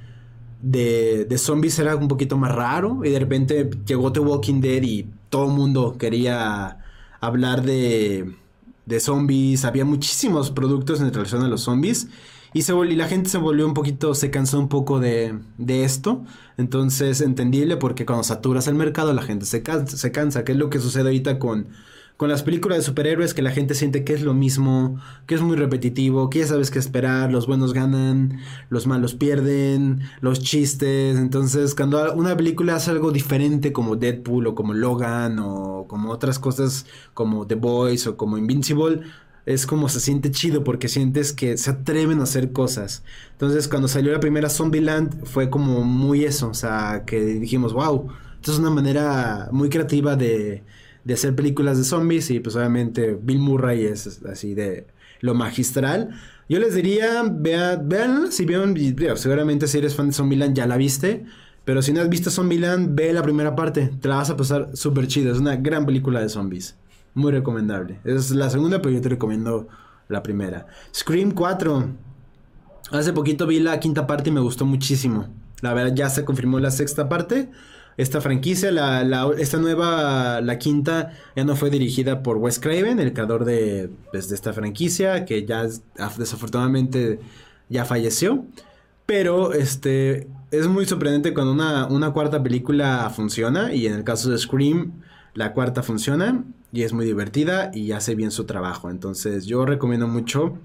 [0.62, 4.82] de, de zombies era un poquito más raro y de repente llegó The Walking Dead
[4.82, 6.78] y todo el mundo quería
[7.20, 8.34] hablar de,
[8.86, 12.08] de zombies, había muchísimos productos en relación a los zombies.
[12.52, 16.24] Y, se la gente se volvió un poquito, se cansó un poco de, de esto.
[16.56, 20.58] Entonces, entendible porque cuando saturas el mercado la gente se cansa, se cansa que es
[20.58, 21.68] lo que sucede ahorita con,
[22.20, 25.40] con las películas de superhéroes que la gente siente que es lo mismo, que es
[25.40, 31.16] muy repetitivo, que ya sabes qué esperar, los buenos ganan, los malos pierden, los chistes.
[31.16, 36.38] Entonces, cuando una película hace algo diferente como Deadpool o como Logan o como otras
[36.38, 39.00] cosas como The Boys o como Invincible,
[39.46, 43.02] es como se siente chido porque sientes que se atreven a hacer cosas.
[43.32, 48.08] Entonces, cuando salió la primera Zombieland fue como muy eso, o sea, que dijimos, wow,
[48.34, 50.64] esto es una manera muy creativa de
[51.04, 54.86] de hacer películas de zombies y pues obviamente Bill Murray es así de
[55.20, 56.10] lo magistral.
[56.48, 58.74] Yo les diría, vean, vean si vieron,
[59.16, 61.24] seguramente si eres fan de Zombieland ya la viste,
[61.64, 64.70] pero si no has visto Zombieland, ve la primera parte, te la vas a pasar
[64.74, 66.76] súper chido, es una gran película de zombies,
[67.14, 68.00] muy recomendable.
[68.04, 69.68] Es la segunda, pero yo te recomiendo
[70.08, 70.66] la primera.
[70.92, 71.88] Scream 4,
[72.90, 75.28] hace poquito vi la quinta parte y me gustó muchísimo.
[75.60, 77.50] La verdad ya se confirmó la sexta parte
[78.00, 83.12] esta franquicia, la, esta nueva, la quinta, ya no fue dirigida por Wes Craven, el
[83.12, 85.66] creador de, pues, de esta franquicia, que ya
[86.16, 87.20] desafortunadamente
[87.68, 88.44] ya falleció.
[89.04, 93.74] Pero este es muy sorprendente cuando una, una, cuarta película funciona.
[93.74, 95.02] Y en el caso de Scream,
[95.34, 96.44] la cuarta funciona.
[96.72, 98.88] Y es muy divertida y hace bien su trabajo.
[98.88, 100.58] Entonces yo recomiendo mucho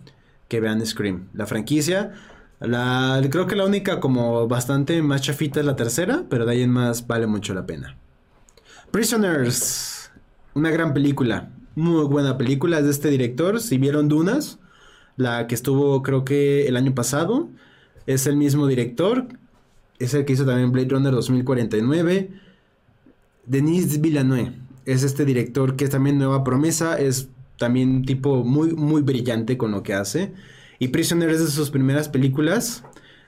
[0.48, 1.28] que vean Scream.
[1.34, 2.14] La franquicia
[2.60, 6.62] la, creo que la única como bastante más chafita es la tercera, pero de ahí
[6.62, 7.98] en más vale mucho la pena.
[8.92, 10.12] Prisoners,
[10.54, 13.60] una gran película, muy buena película, es de este director.
[13.60, 14.60] Si vieron Dunas,
[15.18, 17.50] la que estuvo creo que el año pasado,
[18.08, 19.28] es el mismo director,
[20.00, 22.30] es el que hizo también Blade Runner 2049.
[23.46, 24.54] Denis Villeneuve
[24.86, 29.72] es este director que es también nueva promesa, es también tipo muy, muy brillante con
[29.72, 30.34] lo que hace.
[30.80, 32.84] Y Prisoner es de sus primeras películas.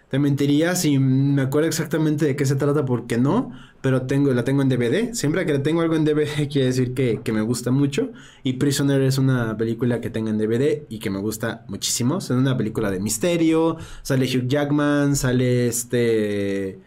[0.09, 4.45] Te mentiría si me acuerdo exactamente de qué se trata porque no, pero tengo, la
[4.45, 5.13] tengo en DVD.
[5.13, 8.11] Siempre que tengo algo en DVD quiere decir que, me gusta mucho.
[8.43, 12.19] Y Prisoner es una película que tengo en DVD y que me gusta muchísimo.
[12.19, 13.77] Es una película de misterio.
[14.01, 16.79] Sale Hugh Jackman, sale este...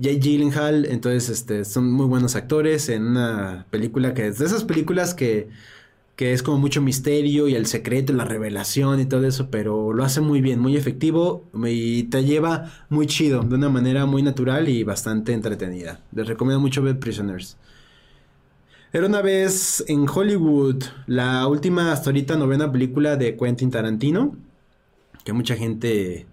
[0.00, 0.86] Jay Gyllenhaal.
[0.86, 5.50] Entonces, este, son muy buenos actores en una película que es de esas películas que
[6.20, 10.04] que es como mucho misterio y el secreto la revelación y todo eso, pero lo
[10.04, 14.68] hace muy bien, muy efectivo y te lleva muy chido, de una manera muy natural
[14.68, 16.00] y bastante entretenida.
[16.12, 17.56] Les recomiendo mucho ver Prisoners.
[18.92, 24.36] Era una vez en Hollywood, la última hasta ahorita novena película de Quentin Tarantino,
[25.24, 26.26] que mucha gente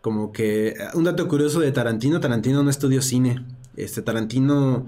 [0.00, 3.44] como que un dato curioso de Tarantino, Tarantino no estudió cine.
[3.76, 4.86] Este Tarantino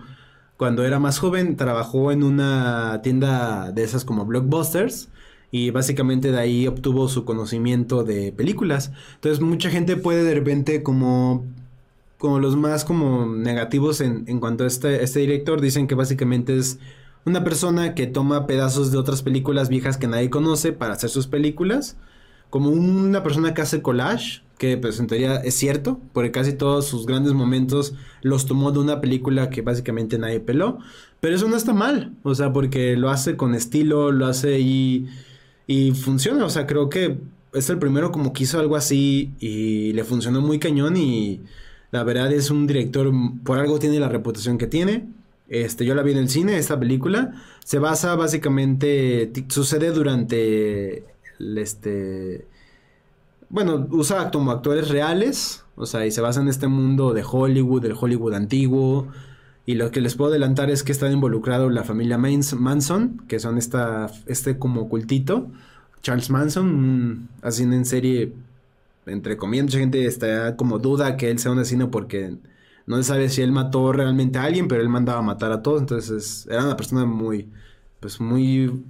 [0.56, 5.08] cuando era más joven trabajó en una tienda de esas como blockbusters
[5.50, 8.92] y básicamente de ahí obtuvo su conocimiento de películas.
[9.14, 11.44] Entonces mucha gente puede de repente como
[12.18, 16.56] como los más como negativos en, en cuanto a este, este director dicen que básicamente
[16.56, 16.78] es
[17.24, 21.26] una persona que toma pedazos de otras películas viejas que nadie conoce para hacer sus
[21.26, 21.96] películas
[22.52, 27.06] como una persona que hace collage, que en teoría es cierto, porque casi todos sus
[27.06, 30.76] grandes momentos los tomó de una película que básicamente nadie peló,
[31.18, 35.06] pero eso no está mal, o sea, porque lo hace con estilo, lo hace y,
[35.66, 37.16] y funciona, o sea, creo que
[37.54, 41.40] es el primero como que hizo algo así y le funcionó muy cañón y
[41.90, 43.10] la verdad es un director,
[43.44, 45.08] por algo tiene la reputación que tiene.
[45.48, 47.32] Este, yo la vi en el cine, esta película.
[47.64, 51.04] Se basa básicamente, sucede durante
[51.56, 52.46] este,
[53.48, 57.82] bueno, usa como actores reales, o sea, y se basa en este mundo de Hollywood,
[57.82, 59.08] del Hollywood antiguo.
[59.64, 63.58] Y lo que les puedo adelantar es que está involucrado la familia Manson, que son
[63.58, 65.50] esta, este como cultito.
[66.02, 68.32] Charles Manson, haciendo en serie,
[69.06, 72.36] entre comillas, mucha gente está como duda que él sea un asesino porque
[72.86, 75.62] no se sabe si él mató realmente a alguien, pero él mandaba a matar a
[75.62, 75.80] todos.
[75.80, 77.48] Entonces era una persona muy,
[78.00, 78.82] pues muy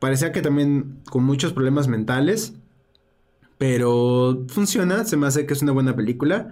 [0.00, 2.54] Parecía que también con muchos problemas mentales.
[3.58, 6.50] Pero funciona, se me hace que es una buena película.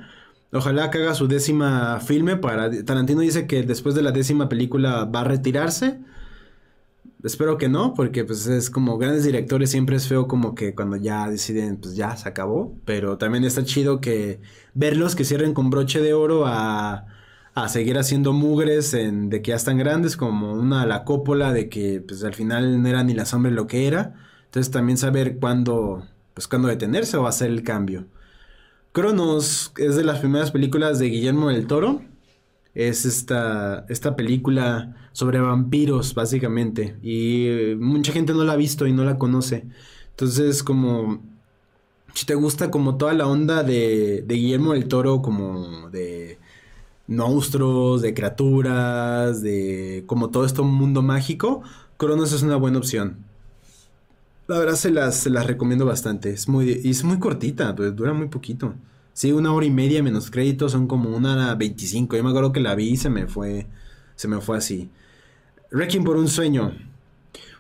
[0.53, 2.71] Ojalá que haga su décima filme para...
[2.85, 5.99] Tarantino dice que después de la décima película va a retirarse.
[7.25, 10.97] Espero que no, porque pues es como grandes directores siempre es feo como que cuando
[10.97, 12.77] ya deciden pues ya se acabó.
[12.85, 14.41] Pero también está chido que
[14.75, 17.07] verlos que cierren con broche de oro a
[17.55, 21.69] a seguir haciendo mugres en, de que ya están grandes, como una la cópola de
[21.69, 24.15] que pues al final no era ni la sombra lo que era.
[24.47, 28.07] Entonces también saber cuándo, pues cuándo detenerse o hacer el cambio.
[28.93, 32.03] Cronos es de las primeras películas de Guillermo del Toro.
[32.75, 36.97] Es esta, esta película sobre vampiros, básicamente.
[37.03, 39.67] Y eh, mucha gente no la ha visto y no la conoce.
[40.11, 41.23] Entonces, como
[42.15, 46.39] si te gusta como toda la onda de, de Guillermo del Toro, como de
[47.09, 51.63] monstruos, de criaturas, de como todo esto mundo mágico,
[51.97, 53.25] Cronos es una buena opción.
[54.47, 56.31] La verdad se las, se las recomiendo bastante.
[56.31, 58.75] Es muy, es muy cortita, pues, dura muy poquito.
[59.13, 62.17] Sí, una hora y media menos créditos son como una 25.
[62.17, 63.67] Yo me acuerdo que la vi y se me fue,
[64.15, 64.89] se me fue así.
[65.73, 66.73] Wrecking por un sueño.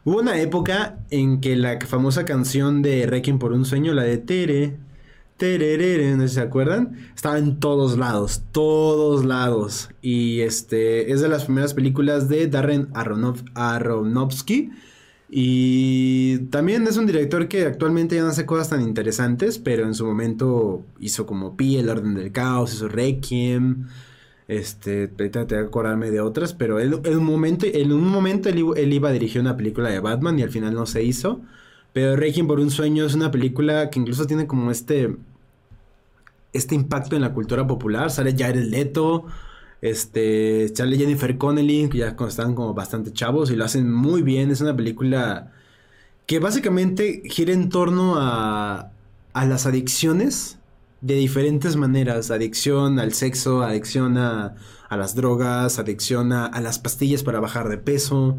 [0.04, 4.18] Hubo una época en que la famosa canción de Wrecking por un sueño, la de
[4.18, 4.76] Tere,
[6.16, 6.96] ¿no se acuerdan?
[7.14, 9.90] Estaba en todos lados, todos lados.
[10.02, 14.70] Y este es de las primeras películas de Darren Aronofsky
[15.30, 19.94] y también es un director que actualmente ya no hace cosas tan interesantes, pero en
[19.94, 23.86] su momento hizo como Pi, El Orden del Caos, hizo Requiem.
[24.48, 28.08] Este, ahorita te voy a acordarme de otras, pero él, en un momento, en un
[28.08, 31.42] momento él, iba a dirigir una película de Batman y al final no se hizo.
[31.98, 35.16] Pero Requiem por un sueño es una película que incluso tiene como este,
[36.52, 38.12] este impacto en la cultura popular.
[38.12, 39.26] Sale Jared Leto,
[39.80, 44.52] este, Charlie Jennifer Connelly, que ya están como bastante chavos y lo hacen muy bien.
[44.52, 45.50] Es una película
[46.26, 48.92] que básicamente gira en torno a,
[49.32, 50.60] a las adicciones
[51.00, 52.30] de diferentes maneras.
[52.30, 54.54] Adicción al sexo, adicción a,
[54.88, 58.36] a las drogas, adicción a, a, las pastillas para bajar de peso.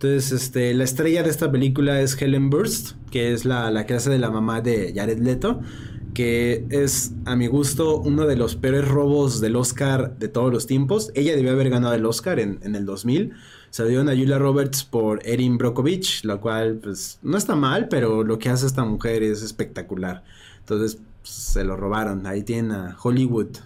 [0.00, 4.18] Entonces, este, la estrella de esta película es Helen Burst, que es la, la de
[4.18, 5.60] la mamá de Jared Leto
[6.18, 10.66] que es, a mi gusto, uno de los peores robos del Oscar de todos los
[10.66, 11.12] tiempos.
[11.14, 13.34] Ella debió haber ganado el Oscar en, el 2000.
[13.70, 18.24] Se dio a Julia Roberts por Erin Brockovich, lo cual, pues, no está mal, pero
[18.24, 20.24] lo que hace esta mujer es espectacular.
[20.58, 22.26] Entonces, se lo robaron.
[22.26, 23.56] Ahí tienen a Hollywood.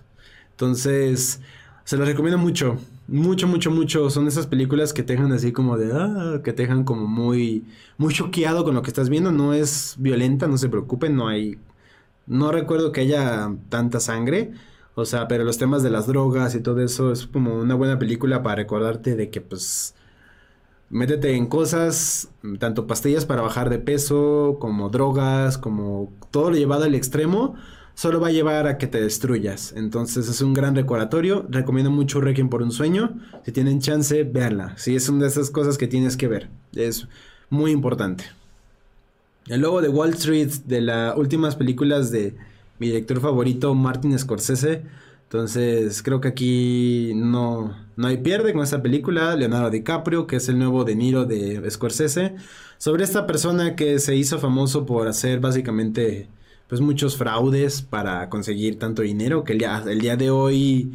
[0.51, 1.41] Entonces,
[1.85, 2.77] se los recomiendo mucho.
[3.13, 4.11] Mucho, mucho, mucho.
[4.11, 5.93] Son esas películas que te dejan así como de...
[5.93, 7.65] Ah, que te dejan como muy...
[7.99, 9.31] Muy choqueado con lo que estás viendo.
[9.33, 11.15] No es violenta, no se preocupen.
[11.17, 11.59] No hay
[12.27, 14.53] no recuerdo que haya tanta sangre.
[14.95, 17.99] O sea, pero los temas de las drogas y todo eso es como una buena
[17.99, 19.95] película para recordarte de que pues
[20.91, 26.85] métete en cosas, tanto pastillas para bajar de peso, como drogas, como todo lo llevado
[26.85, 27.55] al extremo,
[28.03, 29.75] solo va a llevar a que te destruyas.
[29.77, 31.47] Entonces es un gran recordatorio.
[31.49, 33.21] Recomiendo mucho Requiem por un sueño.
[33.45, 34.77] Si tienen chance, véanla.
[34.77, 36.51] Si es una de esas cosas que tienes que ver.
[36.75, 37.07] Es
[37.49, 38.25] muy importante.
[39.47, 42.35] El logo de Wall Street, de las últimas películas de
[42.81, 44.83] mi director favorito, Martin Scorsese.
[45.23, 49.37] Entonces, creo que aquí no, no hay pierde con esta película.
[49.37, 52.35] Leonardo DiCaprio, que es el nuevo De Niro de Scorsese.
[52.79, 56.27] Sobre esta persona que se hizo famoso por hacer básicamente
[56.73, 60.95] pues muchos fraudes para conseguir tanto dinero que el día, el día de hoy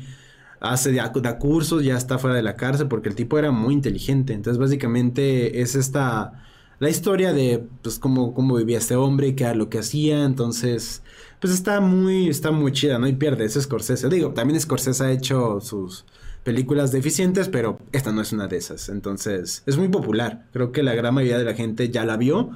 [0.60, 4.34] hace da, cursos, ya está fuera de la cárcel porque el tipo era muy inteligente.
[4.34, 6.44] Entonces, básicamente es esta
[6.80, 11.04] la historia de pues cómo, cómo vivía este hombre, qué era lo que hacía, entonces
[11.40, 14.10] pues está muy, está muy chida, no y pierde, es Scorsese.
[14.10, 16.06] Digo, también Scorsese ha hecho sus
[16.44, 20.82] películas deficientes, pero esta no es una de esas, entonces es muy popular, creo que
[20.82, 22.50] la gran mayoría de la gente ya la vio.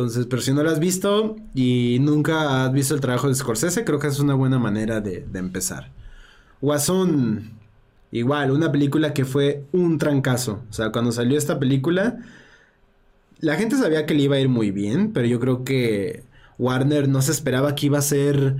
[0.00, 3.84] Entonces, pero si no la has visto y nunca has visto el trabajo de Scorsese,
[3.84, 5.90] creo que es una buena manera de, empezar.
[6.62, 7.50] Guasón,
[8.10, 10.62] igual, una película que fue un trancazo.
[10.70, 12.18] O sea, cuando salió esta película,
[13.40, 16.22] la gente sabía que le iba a ir muy bien, pero yo creo que
[16.58, 18.56] Warner no se esperaba que iba a ser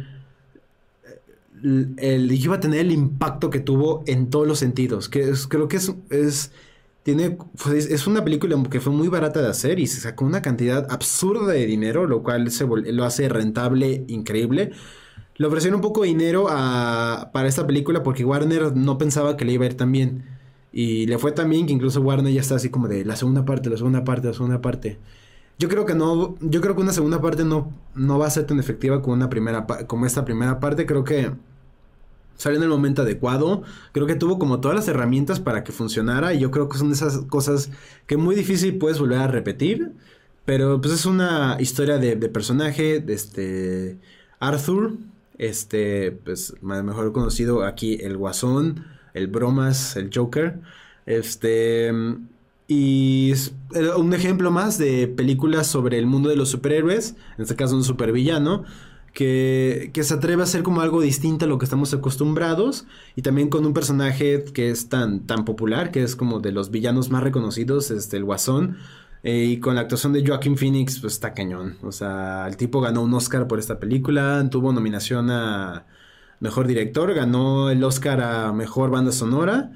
[1.62, 5.09] el, iba a tener el impacto que tuvo en todos los sentidos.
[5.09, 5.79] Que creo que
[6.11, 6.53] es
[7.02, 7.38] tiene
[7.74, 11.52] es una película que fue muy barata de hacer y se sacó una cantidad absurda
[11.52, 14.72] de dinero, lo cual se lo hace rentable, increíble.
[15.36, 19.52] Le ofrecieron un poco de dinero para esta película porque Warner no pensaba que le
[19.52, 20.24] iba a ir tan bien.
[20.72, 23.70] Y le fue también que incluso Warner ya está así como de la segunda parte,
[23.70, 24.98] la segunda parte, la segunda parte.
[25.58, 28.46] Yo creo que no, yo creo que una segunda parte no, no va a ser
[28.46, 30.86] tan efectiva como una primera como esta primera parte.
[30.86, 31.32] Creo que
[32.40, 33.62] salió en el momento adecuado.
[33.92, 36.33] Creo que tuvo como todas las herramientas para que funcionara.
[36.33, 37.70] Y yo creo que son esas cosas
[38.07, 39.92] que muy difícil puedes volver a repetir.
[40.46, 43.00] Pero pues es una historia de, personaje.
[43.00, 43.98] De este.
[44.38, 44.94] Arthur.
[45.37, 46.12] Este.
[46.12, 50.61] Pues mejor conocido aquí el Guasón el Bromas, el Joker.
[51.05, 51.92] Este.
[52.68, 53.33] Y
[53.96, 57.83] un ejemplo más de películas sobre el mundo de los superhéroes, en este caso un
[57.83, 58.64] supervillano,
[59.12, 62.87] que, se atreve a hacer como algo distinto a lo que estamos acostumbrados,
[63.17, 66.71] y también con un personaje que es tan, tan popular, que es como de los
[66.71, 68.79] villanos más reconocidos, este, el Guasón,
[69.23, 71.77] eh, y con la actuación de Joaquin Phoenix, pues está cañón.
[71.83, 75.87] O sea, el tipo ganó un Oscar por esta película, tuvo nominación a
[76.40, 79.73] mejor director, ganó el Oscar a mejor banda sonora.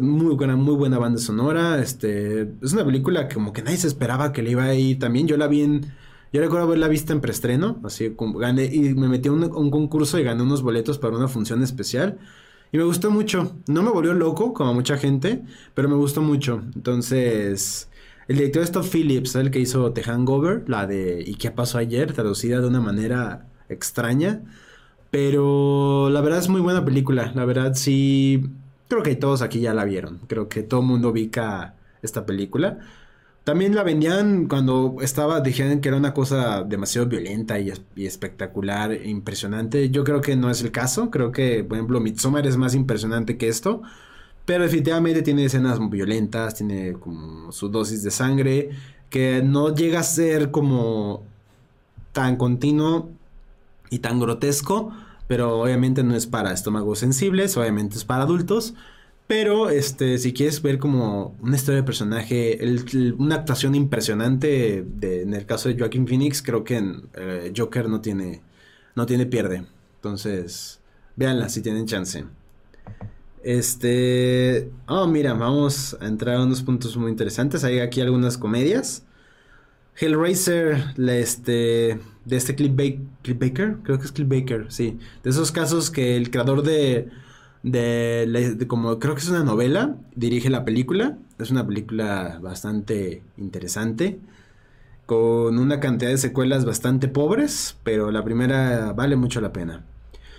[0.00, 1.80] Muy buena, muy buena banda sonora.
[1.80, 4.98] Este, es una película que como que nadie se esperaba que le iba a ir
[4.98, 5.28] también.
[5.28, 5.92] Yo la vi en.
[6.32, 7.80] Yo recuerdo haberla visto en preestreno.
[7.84, 8.64] Así como gané.
[8.64, 12.18] Y me metí a un, concurso y gané unos boletos para una función especial.
[12.72, 13.56] Y me gustó mucho.
[13.68, 15.42] No me volvió loco, como mucha gente.
[15.74, 16.62] Pero me gustó mucho.
[16.74, 17.88] Entonces.
[18.28, 21.78] El director es Todd Phillips, el que hizo The Hangover, la de ¿Y qué pasó
[21.78, 22.12] ayer?
[22.12, 24.42] traducida de una manera extraña.
[25.10, 27.32] Pero la verdad es muy buena película.
[27.34, 28.50] La verdad sí.
[28.88, 30.20] Creo que todos aquí ya la vieron.
[30.26, 32.78] Creo que todo el mundo ubica esta película.
[33.44, 39.08] También la vendían cuando estaba, dijeron que era una cosa demasiado violenta y, espectacular, e
[39.08, 39.90] impresionante.
[39.90, 41.10] Yo creo que no es el caso.
[41.10, 43.82] Creo que, por ejemplo, Midsommar es más impresionante que esto.
[44.44, 48.70] Pero definitivamente tiene escenas violentas, tiene como su dosis de sangre,
[49.10, 51.24] que no llega a ser como
[52.12, 53.10] tan continuo
[53.90, 54.92] y tan grotesco,
[55.26, 58.74] pero obviamente no es para estómagos sensibles, obviamente es para adultos.
[59.32, 62.60] Pero este, si quieres ver como una historia de personaje,
[63.16, 66.76] una actuación impresionante en el caso de Joaquin Phoenix, creo que
[67.14, 68.42] eh, Joker no tiene,
[68.94, 69.64] no tiene pierde.
[69.94, 70.80] Entonces,
[71.16, 72.26] véanla si tienen chance.
[73.42, 74.70] Este.
[74.86, 77.64] Oh, mira, vamos a entrar a unos puntos muy interesantes.
[77.64, 79.06] Hay aquí algunas comedias.
[79.98, 81.98] Hellraiser, este.
[82.26, 84.98] De este Clip, Baker, creo que es Clip Baker, sí.
[85.24, 87.08] De esos casos que el creador de,
[87.62, 91.18] de, como creo que es una novela, dirige la película.
[91.38, 94.18] Es una película bastante interesante.
[95.06, 99.84] Con una cantidad de secuelas bastante pobres, pero la primera vale mucho la pena.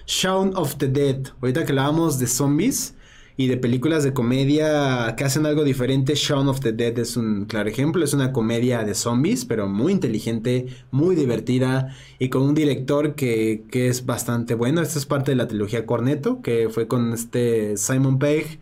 [0.05, 1.27] Shaun of the Dead.
[1.41, 2.95] Ahorita que hablábamos de zombies
[3.35, 7.45] y de películas de comedia que hacen algo diferente, Shaun of the Dead es un
[7.45, 8.03] claro ejemplo.
[8.03, 13.63] Es una comedia de zombies, pero muy inteligente, muy divertida y con un director que,
[13.71, 14.81] que es bastante bueno.
[14.81, 18.59] Esta es parte de la trilogía Corneto, que fue con este Simon Pegg.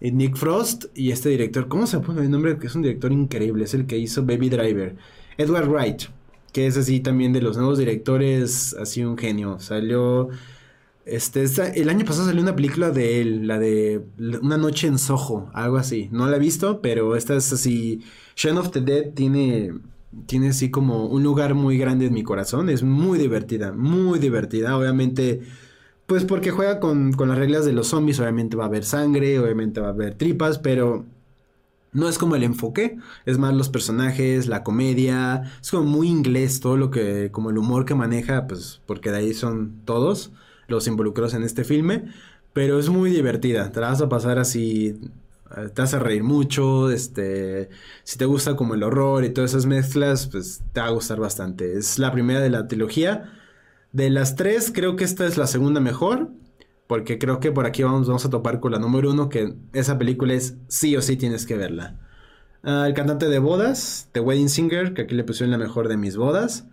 [0.00, 2.58] Y Nick Frost y este director, ¿cómo se pone el nombre?
[2.58, 4.96] Que es un director increíble, es el que hizo Baby Driver.
[5.38, 6.02] Edward Wright,
[6.52, 9.58] que es así también de los nuevos directores, así un genio.
[9.60, 10.28] Salió
[11.06, 11.44] este,
[11.80, 14.04] el año pasado salió una película de él, la de
[14.40, 16.08] Una noche en Soho, algo así.
[16.12, 18.02] No la he visto, pero esta es así.
[18.36, 19.74] Shaun of the Dead tiene,
[20.26, 22.70] tiene así como un lugar muy grande en mi corazón.
[22.70, 24.76] Es muy divertida, muy divertida.
[24.78, 25.42] Obviamente,
[26.06, 28.18] pues porque juega con, con las reglas de los zombies.
[28.20, 31.04] Obviamente va a haber sangre, obviamente va a haber tripas, pero
[31.92, 36.60] no es como el enfoque, es más los personajes, la comedia, es como muy inglés
[36.60, 40.32] todo lo que, como el humor que maneja, pues porque de ahí son todos
[40.68, 42.04] los involucrados en este filme,
[42.52, 45.00] pero es muy divertida, te la vas a pasar así,
[45.56, 47.68] eh, te hace reír mucho, este,
[48.04, 51.20] si te gusta como el horror y todas esas mezclas, pues te va a gustar
[51.20, 51.76] bastante.
[51.76, 53.32] Es la primera de la trilogía.
[53.92, 56.30] De las tres, creo que esta es la segunda mejor,
[56.86, 59.98] porque creo que por aquí vamos, vamos a topar con la número uno, que esa
[59.98, 62.00] película es sí o sí tienes que verla.
[62.62, 65.96] Ah, el cantante de bodas, The Wedding Singer, que aquí le pusieron la mejor de
[65.96, 66.66] mis bodas.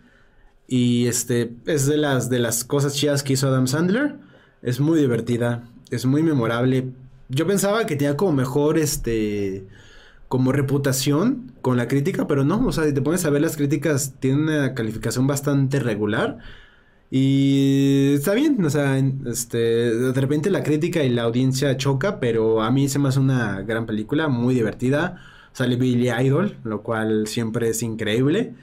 [0.71, 4.15] Y este es de las, de las cosas chidas que hizo Adam Sandler.
[4.61, 6.93] Es muy divertida, es muy memorable.
[7.27, 9.67] Yo pensaba que tenía como mejor este
[10.29, 13.57] como reputación con la crítica, pero no, o sea, si te pones a ver las
[13.57, 16.37] críticas, tiene una calificación bastante regular.
[17.09, 18.97] Y está bien, o sea,
[19.27, 23.19] este, de repente la crítica y la audiencia choca, pero a mí se me hace
[23.19, 25.21] una gran película, muy divertida.
[25.51, 28.53] Sale Billy Idol, lo cual siempre es increíble.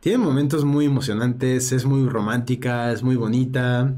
[0.00, 3.94] Tiene momentos muy emocionantes, es muy romántica, es muy bonita.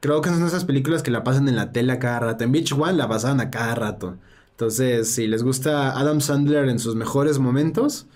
[0.00, 2.42] Creo que son esas películas que la pasan en la tele a cada rato.
[2.42, 4.16] En Beach One la pasaban a cada rato.
[4.50, 8.08] Entonces, si les gusta Adam Sandler en sus mejores momentos,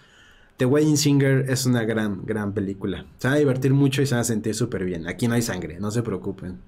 [0.57, 3.07] The Wedding Singer es una gran, gran película.
[3.19, 5.07] Se van a divertir mucho y se van a sentir súper bien.
[5.07, 6.59] Aquí no hay sangre, no se preocupen.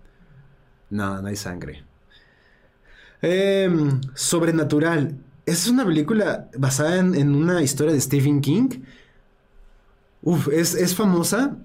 [0.90, 1.82] No, no hay sangre.
[3.20, 5.16] Em, Sobrenatural.
[5.44, 8.68] Es una película basada en una historia de Stephen King
[10.22, 11.56] Uf, es, famosa.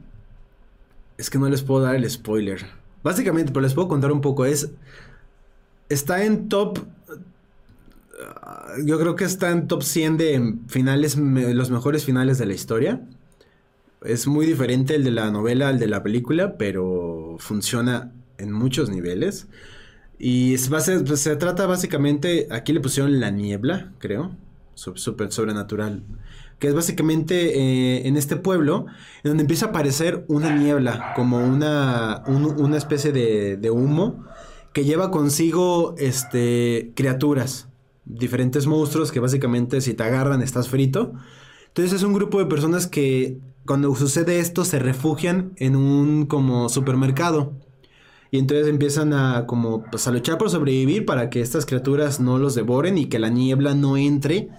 [1.17, 2.65] Es que no les puedo dar el spoiler.
[3.03, 4.45] Básicamente, pero les puedo contar un poco.
[4.45, 4.71] Es.
[5.89, 6.79] Está en top.
[8.83, 13.01] Yo creo que está en top 100 de finales, los mejores finales de la historia.
[14.03, 18.89] Es muy diferente el de la novela al de la película, pero funciona en muchos
[18.89, 19.47] niveles.
[20.19, 24.35] Y se, trata básicamente, aquí le pusieron la niebla, creo,
[24.73, 26.03] súper sobrenatural
[26.59, 28.87] que es básicamente eh, en este pueblo,
[29.23, 34.25] en donde empieza a aparecer una niebla, como una, una especie de, humo,
[34.73, 37.67] que lleva consigo este, criaturas,
[38.05, 41.13] diferentes monstruos que básicamente si te agarran estás frito.
[41.67, 46.69] Entonces es un grupo de personas que cuando sucede esto se refugian en un como
[46.69, 47.53] supermercado.
[48.31, 52.39] Y entonces empiezan a como pues, a luchar por sobrevivir para que estas criaturas no
[52.39, 54.49] los devoren y que la niebla no entre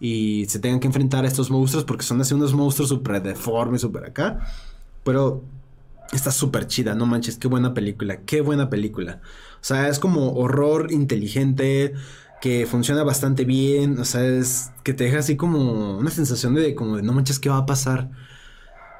[0.00, 3.80] y se tengan que enfrentar a estos monstruos porque son así unos monstruos súper deformes,
[3.80, 4.40] súper acá.
[5.04, 5.44] Pero
[6.12, 9.20] está súper chida, no manches, qué buena película, qué buena película.
[9.54, 11.94] O sea, es como horror inteligente,
[12.40, 16.74] que funciona bastante bien, o sea, es que te deja así como una sensación de
[16.74, 18.10] como no manches, ¿qué va a pasar?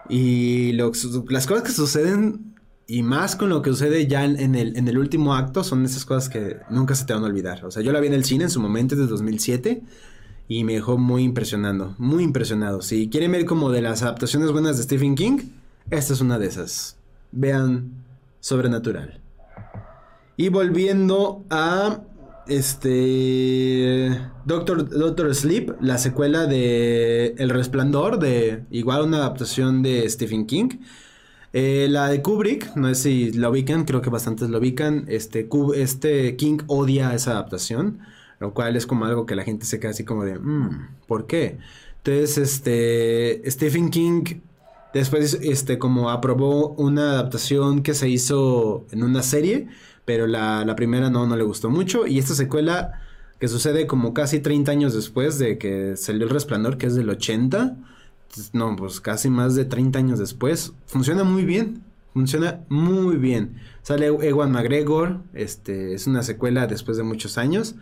[0.08, 2.54] Y las cosas que suceden,
[2.86, 6.04] y más con lo que sucede ya en, el, en el último acto, son esas
[6.04, 7.64] cosas que nunca se te van a olvidar.
[7.64, 9.82] O sea, yo la vi en el cine en su momento, desde 2007,
[10.48, 12.82] y me dejó muy impresionando, muy impresionado.
[12.82, 15.38] Si quieren ver como de las adaptaciones buenas de Stephen King,
[15.90, 16.96] esta es una de esas.
[17.32, 17.92] Vean
[18.40, 19.20] Sobrenatural.
[20.36, 22.00] Y volviendo a
[22.46, 30.46] este Doctor, Doctor Sleep, la secuela de El Resplandor, de igual una adaptación de Stephen
[30.46, 30.68] King.
[31.52, 35.06] Eh, la de Kubrick, no sé si la ubican, creo que bastantes lo ubican.
[35.08, 38.00] Este, este King odia esa adaptación,
[38.40, 41.26] lo cual es como algo que la gente se queda así como de, mm, ¿por
[41.26, 41.58] qué?
[41.98, 44.40] Entonces, este, Stephen King
[44.94, 49.68] después, este, como aprobó una adaptación que se hizo en una serie
[50.06, 52.06] pero la, primera no, no le gustó mucho.
[52.06, 53.02] Y esta secuela
[53.38, 57.10] que sucede como casi 30 años después de que salió El Resplandor, que es del
[57.10, 57.76] 80,
[58.54, 61.82] no, pues casi más de 30 años después, funciona muy bien.
[62.14, 63.60] Funciona muy bien.
[63.82, 67.74] Sale Ewan McGregor, este, es una secuela después de muchos años,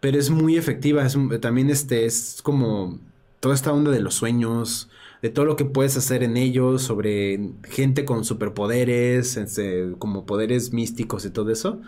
[0.00, 1.04] pero es muy efectiva.
[1.04, 2.98] Es, también este, es como
[3.40, 4.90] toda esta onda de los sueños,
[5.22, 10.72] de todo lo que puedes hacer en ellos, sobre gente con superpoderes, este, como poderes
[10.72, 11.80] místicos y todo eso.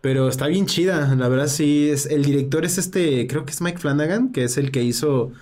[0.00, 1.92] Pero está bien chida, la verdad sí.
[2.10, 5.32] El director es este, creo que es Mike Flanagan, que es el que hizo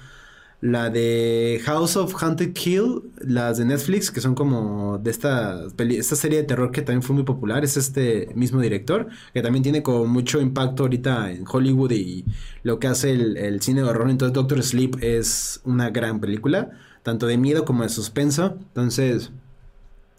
[0.61, 6.17] la de House of Haunted Kill, las de Netflix, que son como de esta, esta
[6.17, 7.65] serie de terror que también fue muy popular.
[7.65, 12.25] Es este mismo director, que también tiene como mucho impacto ahorita en Hollywood y
[12.63, 14.11] lo que hace el, el cine de horror.
[14.11, 16.71] Entonces Doctor Sleep es una gran película
[17.03, 18.57] tanto de miedo como de suspenso.
[18.59, 19.31] Entonces,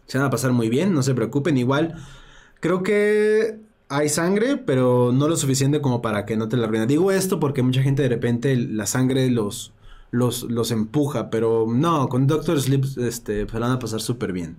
[0.07, 1.57] se van a pasar muy bien, no se preocupen.
[1.57, 1.95] Igual,
[2.59, 6.87] creo que hay sangre, pero no lo suficiente como para que no te la arruinen.
[6.87, 9.73] Digo esto porque mucha gente de repente la sangre los,
[10.11, 14.57] los, los empuja, pero no, con Doctor Sleep este, se van a pasar súper bien.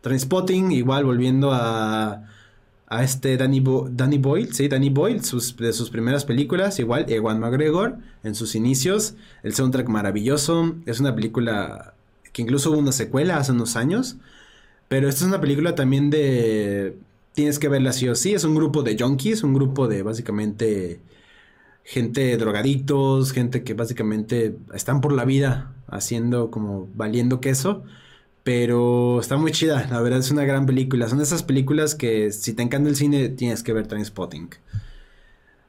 [0.00, 2.24] Transpotting, igual volviendo a
[2.94, 7.96] a este Danny, Danny Boyle, sí, Danny Boyle, de sus primeras películas, igual Ewan McGregor
[8.22, 11.94] en sus inicios, el soundtrack maravilloso, es una película
[12.32, 14.16] que incluso hubo una secuela hace unos años,
[14.88, 16.96] pero esta es una película también de,
[17.32, 21.00] tienes que verla sí o sí, es un grupo de junkies, un grupo de básicamente
[21.84, 27.84] gente drogadictos, gente que básicamente están por la vida haciendo como valiendo queso
[28.44, 31.08] pero está muy chida, la verdad es una gran película.
[31.08, 34.50] Son esas películas que si te encanta el cine tienes que ver Trainspotting.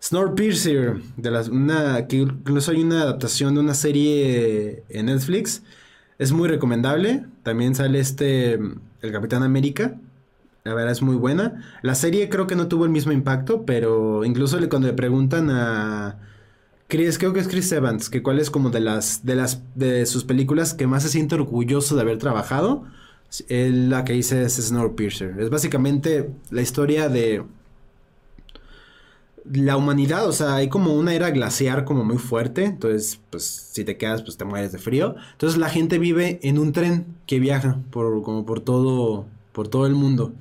[0.03, 5.63] Snowpiercer, de las, una, que incluso hay una adaptación de una serie en Netflix.
[6.20, 7.24] Es muy recomendable.
[7.43, 9.95] También sale este, el Capitán América.
[10.66, 11.63] La verdad es muy buena.
[11.84, 16.18] La serie creo que no tuvo el mismo impacto, pero incluso cuando le preguntan a
[16.88, 20.07] Chris, creo que es Chris Evans, que cuál es como de las, de las, de
[20.07, 22.84] sus películas que más se siente orgulloso de haber trabajado.
[23.47, 25.39] la que dice es Snowpiercer.
[25.39, 27.43] Es básicamente la historia de
[29.45, 33.84] la humanidad, o sea, hay como una era glaciar como muy fuerte, entonces, pues, si
[33.84, 35.16] te quedas, pues te mueres de frío.
[35.34, 39.86] Entonces la gente vive en un tren que viaja por, como por todo, por todo
[39.86, 40.34] el mundo.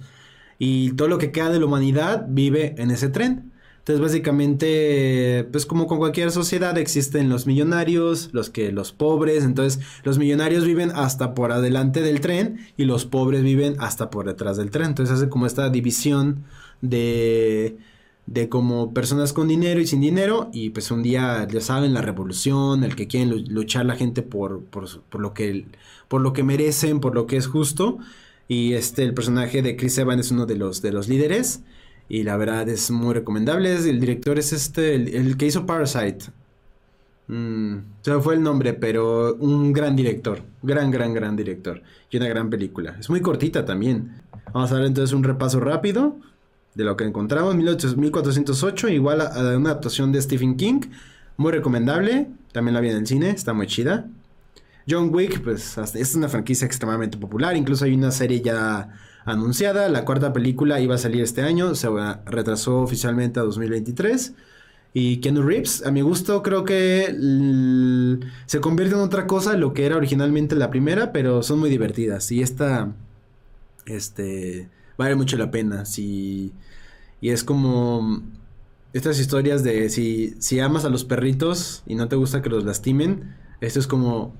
[0.66, 3.52] Y todo lo que queda de la humanidad vive en ese tren.
[3.78, 9.84] Entonces, básicamente, pues como con cualquier sociedad existen los millonarios, los que los pobres, entonces
[10.04, 14.56] los millonarios viven hasta por adelante del tren y los pobres viven hasta por detrás
[14.56, 14.86] del tren.
[14.86, 16.44] Entonces hace como esta división
[16.80, 17.76] de
[18.26, 22.00] de como personas con dinero y sin dinero y pues un día ya saben la
[22.00, 25.66] revolución el que quieren luchar la gente por, por, por, lo que
[26.08, 27.98] por lo que merecen por lo que es justo
[28.48, 31.62] y este el personaje de Chris Evans es uno de los de los líderes
[32.08, 33.74] y la verdad es muy recomendable.
[33.74, 36.26] El director es este, el, que hizo Parasite.
[37.28, 40.42] Mm, se fue el nombre, pero un gran director.
[40.62, 41.82] Gran, gran, gran director.
[42.10, 42.96] Y una gran película.
[43.00, 44.22] Es muy cortita también.
[44.52, 46.16] Vamos a ver entonces un repaso rápido
[46.74, 47.56] de lo que encontramos.
[47.56, 50.80] 1408, igual a, a una adaptación de Stephen King.
[51.36, 52.28] Muy recomendable.
[52.52, 54.08] También la vi en el cine, está muy chida.
[54.88, 57.56] John Wick, pues es una franquicia extremadamente popular.
[57.56, 58.90] Incluso hay una serie ya
[59.24, 59.88] anunciada.
[59.88, 61.88] La cuarta película iba a salir este año, se
[62.26, 64.34] retrasó oficialmente a 2023.
[64.96, 67.16] Y Keanu Reeves, a mi gusto, creo que
[68.46, 72.30] se convierte en otra cosa lo que era originalmente la primera, pero son muy divertidas.
[72.30, 72.92] Y esta,
[73.86, 75.84] este, vale mucho la pena.
[75.84, 76.52] Si,
[77.20, 78.22] y es como
[78.92, 82.64] estas historias de si, si amas a los perritos y no te gusta que los
[82.64, 84.36] lastimen, esto es como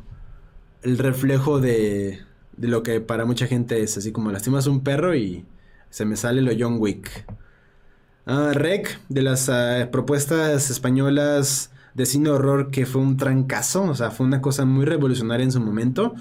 [0.84, 2.20] el reflejo de,
[2.58, 5.44] lo que para mucha gente es así como lastimas un perro y
[5.90, 7.26] se me sale lo John Wick.
[8.26, 13.94] Ah, Rec, de las ah, propuestas españolas de cine horror que fue un trancazo, o
[13.94, 16.14] sea, fue una cosa muy revolucionaria en su momento.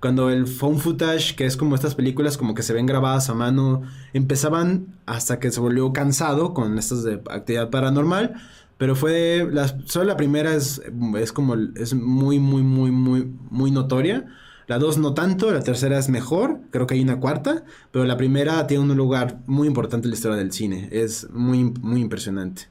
[0.00, 3.34] Cuando el phone footage, que es como estas películas como que se ven grabadas a
[3.34, 3.82] mano,
[4.14, 8.34] empezaban hasta que se volvió cansado con estas de actividad paranormal.
[8.80, 9.46] Pero fue,
[9.84, 10.80] solo la primera es,
[11.18, 14.24] es como, es muy, muy, muy, muy, muy notoria.
[14.68, 18.16] La dos no tanto, la tercera es mejor, creo que hay una cuarta, pero la
[18.16, 22.68] primera tiene un lugar muy importante en la historia del cine, es muy, muy impresionante.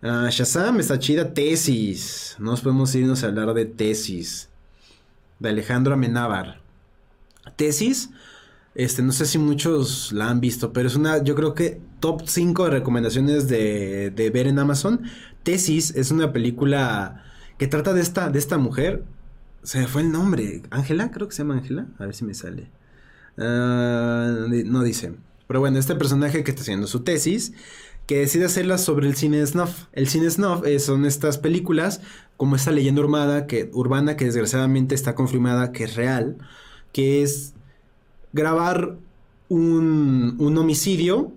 [0.00, 4.48] Uh, Shazam está chida, tesis, nos podemos irnos a hablar de tesis,
[5.40, 6.60] de Alejandro Amenábar.
[7.56, 8.10] Tesis,
[8.76, 12.22] este, no sé si muchos la han visto, pero es una, yo creo que top
[12.24, 15.02] 5 de recomendaciones de, de ver en Amazon.
[15.42, 17.24] Tesis es una película
[17.58, 19.02] que trata de esta, de esta mujer
[19.64, 20.62] se me fue el nombre.
[20.70, 21.88] Ángela, creo que se llama Ángela.
[21.98, 22.70] A ver si me sale.
[23.36, 25.14] Ah, no dice.
[25.48, 27.52] Pero bueno, este personaje que está haciendo su tesis,
[28.06, 29.86] que decide hacerla sobre el cine snuff.
[29.92, 32.00] El cine snuff son estas películas,
[32.36, 36.36] como esta leyenda urbana que, urbana que desgraciadamente está confirmada que es real,
[36.92, 37.54] que es
[38.32, 38.96] grabar
[39.48, 41.32] un, un homicidio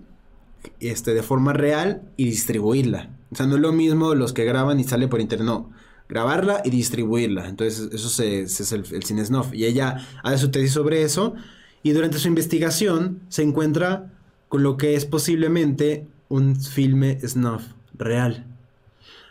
[0.80, 3.10] este, de forma real y distribuirla.
[3.30, 5.70] O sea, no es lo mismo los que graban y sale por internet, no
[6.10, 7.48] grabarla y distribuirla.
[7.48, 9.54] Entonces, eso es el, cine snuff.
[9.54, 11.34] Y ella hace su tesis sobre eso.
[11.82, 14.12] Y durante su investigación se encuentra
[14.48, 17.62] con lo que es posiblemente un filme snuff
[17.94, 18.44] real.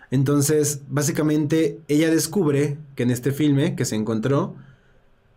[0.09, 4.55] Entonces, básicamente, ella descubre que en este filme que se encontró,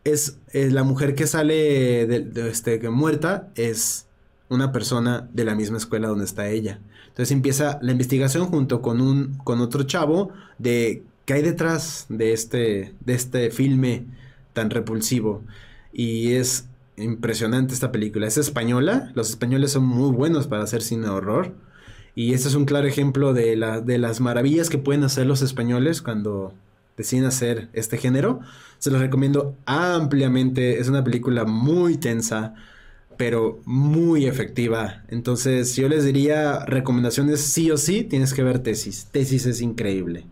[0.05, 4.07] es, la mujer que sale de, este, que muerta, es
[4.49, 6.78] una persona de la misma escuela donde está ella.
[7.09, 12.32] Entonces empieza la investigación junto con un con otro chavo de qué hay detrás de
[12.32, 14.05] este, de este filme
[14.53, 15.43] tan repulsivo.
[15.93, 16.66] Y es
[16.97, 18.26] impresionante esta película.
[18.26, 21.55] Es española, los españoles son muy buenos para hacer cine horror.
[22.14, 25.40] Y este es un claro ejemplo de, la, de las maravillas que pueden hacer los
[25.43, 26.53] españoles cuando
[26.97, 28.40] deciden hacer este género.
[28.78, 30.78] Se los recomiendo ampliamente.
[30.78, 32.55] Es una película muy tensa,
[33.23, 35.05] pero muy efectiva.
[35.07, 39.07] Entonces, yo les diría recomendaciones sí o sí, tienes que ver Tesis.
[39.12, 40.27] Tesis es increíble.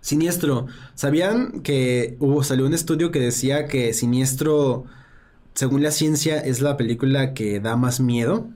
[0.00, 0.68] Siniestro.
[0.94, 4.84] ¿Sabían que hubo, salió un estudio que decía que Siniestro,
[5.54, 8.46] según la ciencia, es la película que da más miedo?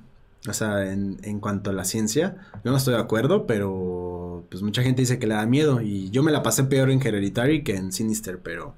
[0.48, 2.36] O sea, en, en, cuanto a la ciencia.
[2.64, 5.80] Yo no estoy de acuerdo, pero pues mucha gente dice que le da miedo.
[5.80, 8.76] Y yo me la pasé peor en Hereditary que en Sinister, pero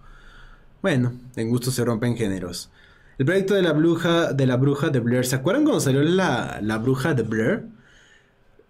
[0.80, 2.70] bueno, en gusto se rompen géneros.
[3.18, 5.26] El proyecto de la bruja de la bruja de Blair.
[5.26, 7.64] ¿Se acuerdan cuando salió la, la bruja de Blair?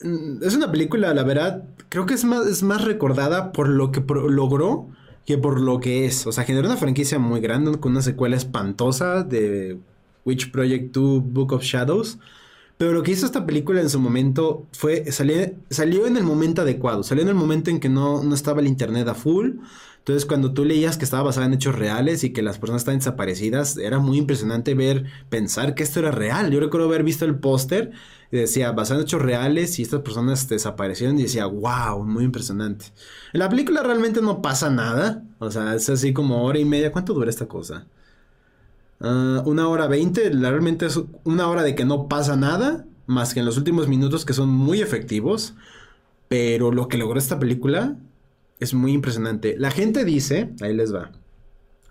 [0.03, 3.93] Mm, es una película, la verdad, creo que es más, es más recordada por lo
[3.93, 4.89] que logró
[5.27, 6.27] que por lo que es.
[6.27, 9.79] O sea, generó una franquicia muy grande con una secuela espantosa de
[10.25, 12.19] Witch Project 2 Book of Shadows.
[12.79, 15.37] Pero lo que hizo esta película en su momento fue, salió,
[15.69, 18.69] salió en el momento adecuado, salió en el momento en que no, no estaba el
[18.69, 19.57] internet a full.
[20.09, 22.99] Entonces cuando tú leías que estaba basada en hechos reales y que las personas estaban
[22.99, 26.51] desaparecidas, era muy impresionante ver, pensar que esto era real.
[26.51, 27.91] Yo recuerdo haber visto el póster
[28.33, 32.87] y decía, basado en hechos reales y estas personas desaparecieron y decía, wow, muy impresionante.
[33.35, 36.91] En la película realmente no pasa nada, o sea, es así como hora y media.
[36.91, 37.87] ¿Cuánto dura esta cosa?
[39.01, 43.41] Ah, una hora veinte, realmente es una hora de que no pasa nada, más que
[43.41, 45.53] en los últimos minutos que son muy efectivos.
[46.29, 47.99] Pero lo que logró esta película
[48.61, 49.57] es muy impresionante.
[49.59, 51.13] La gente dice, ahí les va,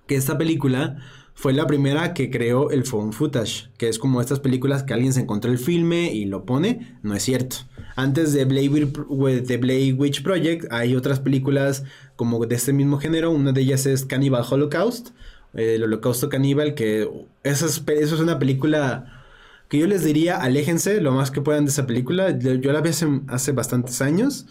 [0.07, 0.97] que esta película
[1.33, 5.13] fue la primera que creó el phone footage, que es como estas películas que alguien
[5.13, 7.57] se encontró el filme y lo pone, no es cierto.
[7.95, 11.83] Antes de Blade, Witch Project hay otras películas
[12.15, 15.09] como de este mismo género, una de ellas es Cannibal Holocaust,
[15.53, 17.07] el holocausto caníbal, que
[17.43, 19.23] esa es, eso es una película
[19.69, 22.89] que yo les diría, aléjense lo más que puedan de esa película, yo la vi
[23.27, 24.47] hace bastantes años,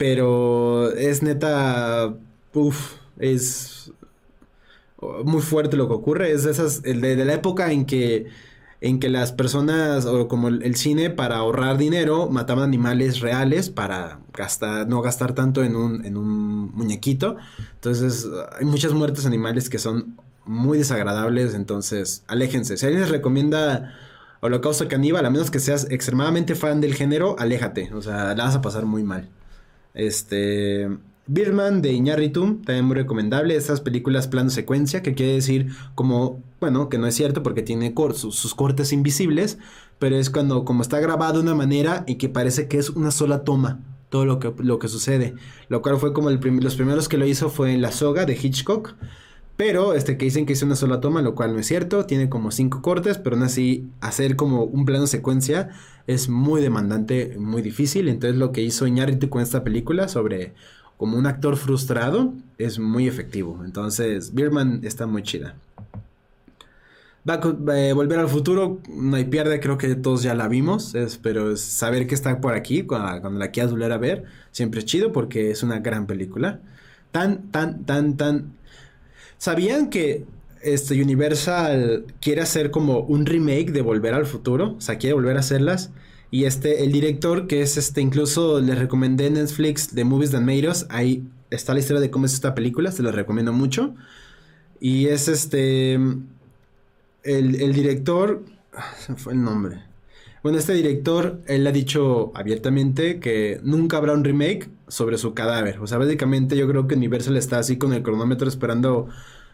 [0.00, 2.14] pero es neta,
[2.54, 3.92] uff, es
[4.98, 6.32] muy fuerte lo que ocurre.
[6.32, 8.28] Es de esas, de, de la época en que,
[8.80, 14.20] en que las personas, o como el, cine, para ahorrar dinero, mataban animales reales para
[14.32, 17.36] gastar, no gastar tanto en un, en un muñequito.
[17.74, 18.26] Entonces,
[18.58, 21.52] hay muchas muertes animales que son muy desagradables.
[21.52, 22.78] Entonces, aléjense.
[22.78, 23.92] Si alguien les recomienda
[24.40, 27.92] Holocausto Caníbal, a menos que seas extremadamente fan del género, aléjate.
[27.92, 29.28] O sea, la vas a pasar muy mal.
[29.94, 30.88] Este.
[31.26, 33.54] Birdman de Iñárritu, también muy recomendable.
[33.54, 37.94] Esas películas plano secuencia, que quiere decir como, bueno, que no es cierto porque tiene
[38.14, 39.58] sus, cortes invisibles,
[40.00, 43.12] pero es cuando como está grabado de una manera y que parece que es una
[43.12, 43.78] sola toma
[44.08, 45.34] todo lo que, lo que sucede.
[45.68, 48.94] Lo cual fue como los primeros que lo hizo fue en La Soga de Hitchcock.
[49.56, 52.28] Pero este que dicen que hizo una sola toma, lo cual no es cierto, tiene
[52.30, 55.68] como cinco cortes, pero aún así hacer como un plano secuencia
[56.06, 58.08] es muy demandante, muy difícil.
[58.08, 60.54] Entonces lo que hizo Iñárritu con esta película sobre
[60.96, 63.62] como un actor frustrado es muy efectivo.
[63.64, 65.54] Entonces Birman está muy chida.
[67.26, 67.40] A
[67.74, 72.06] eh, volver al futuro, no hay pierde, creo que todos ya la vimos, pero saber
[72.06, 75.62] que está por aquí, cuando, la quieras volver a ver, siempre es chido porque es
[75.62, 76.60] una gran película.
[77.12, 78.52] Tan, tan, tan, tan
[79.40, 80.26] ¿Sabían que
[80.62, 84.74] este Universal quiere hacer como un remake de Volver al Futuro?
[84.76, 85.90] O sea, quiere volver a hacerlas.
[86.30, 90.68] Y este, el director, que es este, incluso les recomendé Netflix de Movies That Made
[90.68, 93.94] Us, ahí está la historia de cómo es esta película, se lo recomiendo mucho.
[94.80, 96.20] Y es este, el,
[97.24, 98.44] el director,
[98.74, 99.82] ah, se fue el nombre.
[100.42, 105.80] Bueno, este director, él ha dicho abiertamente que nunca habrá un remake sobre su cadáver.
[105.80, 109.08] O sea, básicamente yo creo que Universal está así con el cronómetro esperando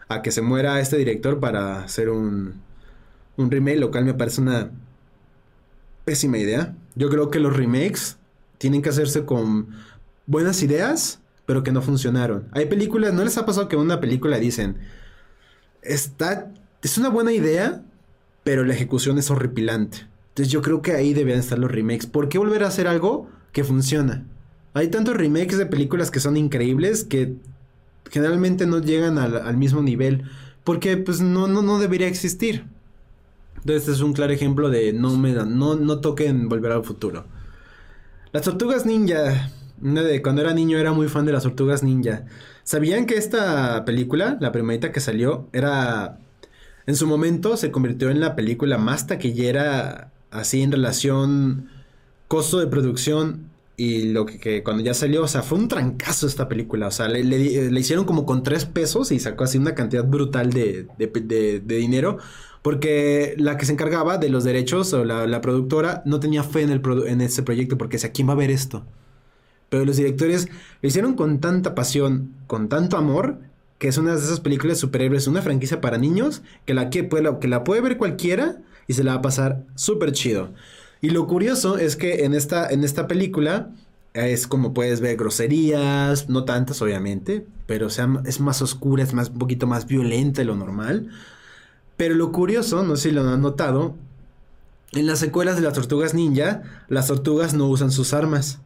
[0.07, 2.55] a que se muera este director para hacer un,
[3.35, 4.71] un remake, lo cual me parece una
[6.05, 6.75] pésima idea.
[6.95, 8.17] Yo creo que los remakes
[8.57, 9.67] tienen que hacerse con
[10.25, 12.47] buenas ideas, pero que no funcionaron.
[12.51, 14.77] Hay películas, ¿no les ha pasado que una película dicen,
[15.81, 16.51] está,
[16.81, 17.83] es una buena idea,
[18.43, 20.07] pero la ejecución es horripilante?
[20.29, 22.05] Entonces yo creo que ahí debían estar los remakes.
[22.05, 24.25] ¿Por qué volver a hacer algo que funciona?
[24.73, 27.35] Hay tantos remakes de películas que son increíbles que
[28.11, 30.23] generalmente no llegan al, mismo nivel
[30.63, 32.65] porque pues no, no, no debería existir.
[33.55, 37.25] Entonces este es un claro ejemplo de no me no, no toquen volver al futuro.
[38.31, 39.51] Las tortugas ninja.
[40.23, 42.25] Cuando era niño era muy fan de las tortugas ninja.
[42.63, 46.17] ¿Sabían que esta película, la primerita que salió, era
[46.87, 51.69] en su momento se convirtió en la película más taquillera así en relación
[52.27, 53.49] costo de producción
[53.79, 56.87] y lo que, cuando ya salió, o sea, fue un trancazo esta película.
[56.87, 60.51] O sea, le, le, hicieron como con tres pesos y sacó así una cantidad brutal
[60.51, 62.17] de, de, de, dinero.
[62.63, 66.63] Porque la que se encargaba de los derechos o la, la productora no tenía fe
[66.63, 68.83] en, el en ese proyecto porque decía, ¿quién va a ver esto?
[69.69, 70.49] Pero los directores
[70.81, 73.37] lo hicieron con tanta pasión, con tanto amor,
[73.77, 77.37] que es una de esas películas superhéroes, una franquicia para niños, que la, que, puede,
[77.39, 78.57] que la puede ver cualquiera
[78.87, 80.51] y se la va a pasar súper chido.
[81.01, 83.71] Y lo curioso es que en esta, en esta película
[84.13, 89.37] es como puedes ver groserías, no tantas obviamente, pero es más oscura, es más, un
[89.37, 91.09] poquito más violenta de lo normal.
[91.97, 93.95] Pero lo curioso, no sé si lo han notado,
[94.93, 98.59] en las secuelas de las tortugas ninja, las tortugas no usan sus armas.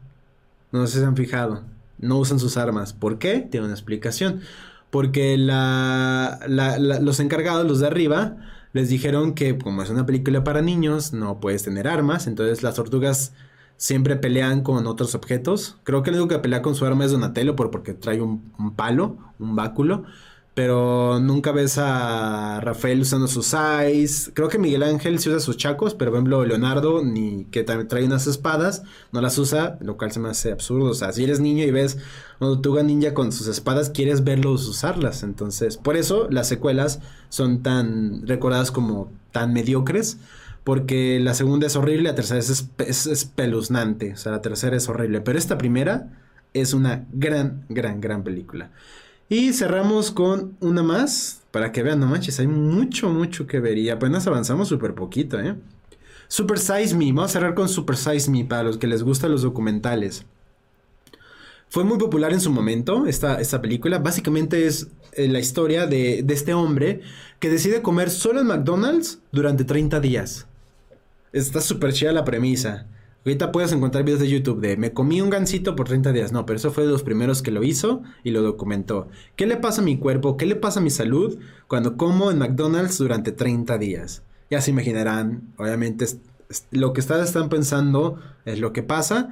[0.71, 1.63] No sé si se han fijado.
[1.97, 2.93] No usan sus armas.
[2.93, 3.39] ¿Por qué?
[3.39, 4.41] Tiene una explicación.
[4.89, 8.38] Porque la, los encargados, los de arriba,
[8.74, 12.76] les dijeron que como es una película para niños, no puedes tener armas, entonces las
[12.76, 13.34] tortugas
[13.78, 15.80] siempre pelean con otros objetos.
[15.84, 18.76] Creo que el único que pelea con su arma es Donatello porque trae un, un
[18.76, 20.05] palo, un báculo
[20.54, 24.32] pero nunca ves a Rafael usando sus eyes.
[24.34, 28.04] Creo que Miguel Ángel sí usa sus chacos, pero por ejemplo Leonardo, ni que trae
[28.04, 28.84] unas espadas,
[29.14, 30.89] no las usa, lo cual se me hace absurdo.
[30.89, 31.97] O sea, si eres niño y ves
[32.38, 35.24] cuando Tuga Ninja con sus espadas, quieres verlos usarlas.
[35.24, 36.99] Entonces, por eso las secuelas
[37.30, 40.18] son tan recordadas como tan mediocres.
[40.64, 44.14] Porque la segunda es horrible, la tercera es, es espeluznante.
[44.14, 45.22] O sea, la tercera es horrible.
[45.22, 46.10] Pero esta primera
[46.54, 48.70] es una gran, gran, gran película.
[49.32, 53.77] Y cerramos con una más, para que vean, no manches, hay mucho, mucho que ver
[53.77, 55.55] y apenas avanzamos súper poquito, ¿eh?
[56.27, 59.32] Super Size Me, vamos a cerrar con Super Size Me para los que les gustan
[59.32, 60.25] los documentales.
[61.69, 63.99] Fue muy popular en su momento esta, esta película.
[63.99, 66.99] Básicamente es eh, la historia de, de, este hombre
[67.39, 70.45] que decide comer solo en McDonald's durante 30 días.
[71.32, 72.86] Está súper chida la premisa.
[73.24, 76.32] Ahorita puedes encontrar videos de YouTube de me comí un gansito por 30 días.
[76.32, 79.09] No, pero eso fue de los primeros que lo hizo y lo documentó.
[79.36, 80.38] ¿Qué le pasa a mi cuerpo?
[80.38, 84.24] ¿Qué le pasa a mi salud cuando como en McDonald's durante 30 días?
[84.49, 86.05] Ya se imaginarán, obviamente
[86.72, 89.30] lo que están pensando es lo que pasa,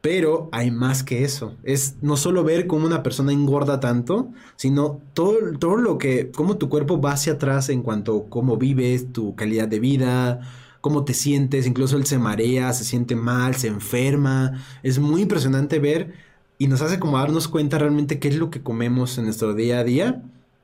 [0.00, 1.54] pero hay más que eso.
[1.64, 6.56] Es no solo ver cómo una persona engorda tanto, sino todo, todo lo que, cómo
[6.56, 10.40] tu cuerpo va hacia atrás en cuanto a cómo vives, tu calidad de vida,
[10.86, 14.64] cómo te sientes, incluso él se marea, se siente mal, se enferma.
[14.84, 16.14] Es muy impresionante ver
[16.58, 19.80] y nos hace como darnos cuenta realmente qué es lo que comemos en nuestro día
[19.80, 20.22] a día.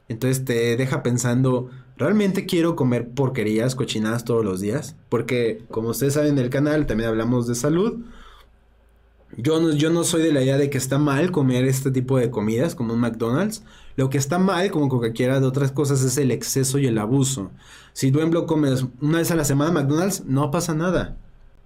[0.09, 4.95] Entonces te deja pensando, ¿realmente quiero comer porquerías, cochinadas todos los días?
[5.09, 7.99] Porque como ustedes saben del canal, también hablamos de salud.
[9.37, 12.17] Yo no, yo no soy de la idea de que está mal comer este tipo
[12.17, 13.65] de comidas como un McDonald's.
[13.97, 17.51] Lo que está mal, como cualquiera de otras cosas, es el exceso y el abuso.
[17.93, 21.17] Si tú en comes una vez a la semana McDonald's, no pasa nada.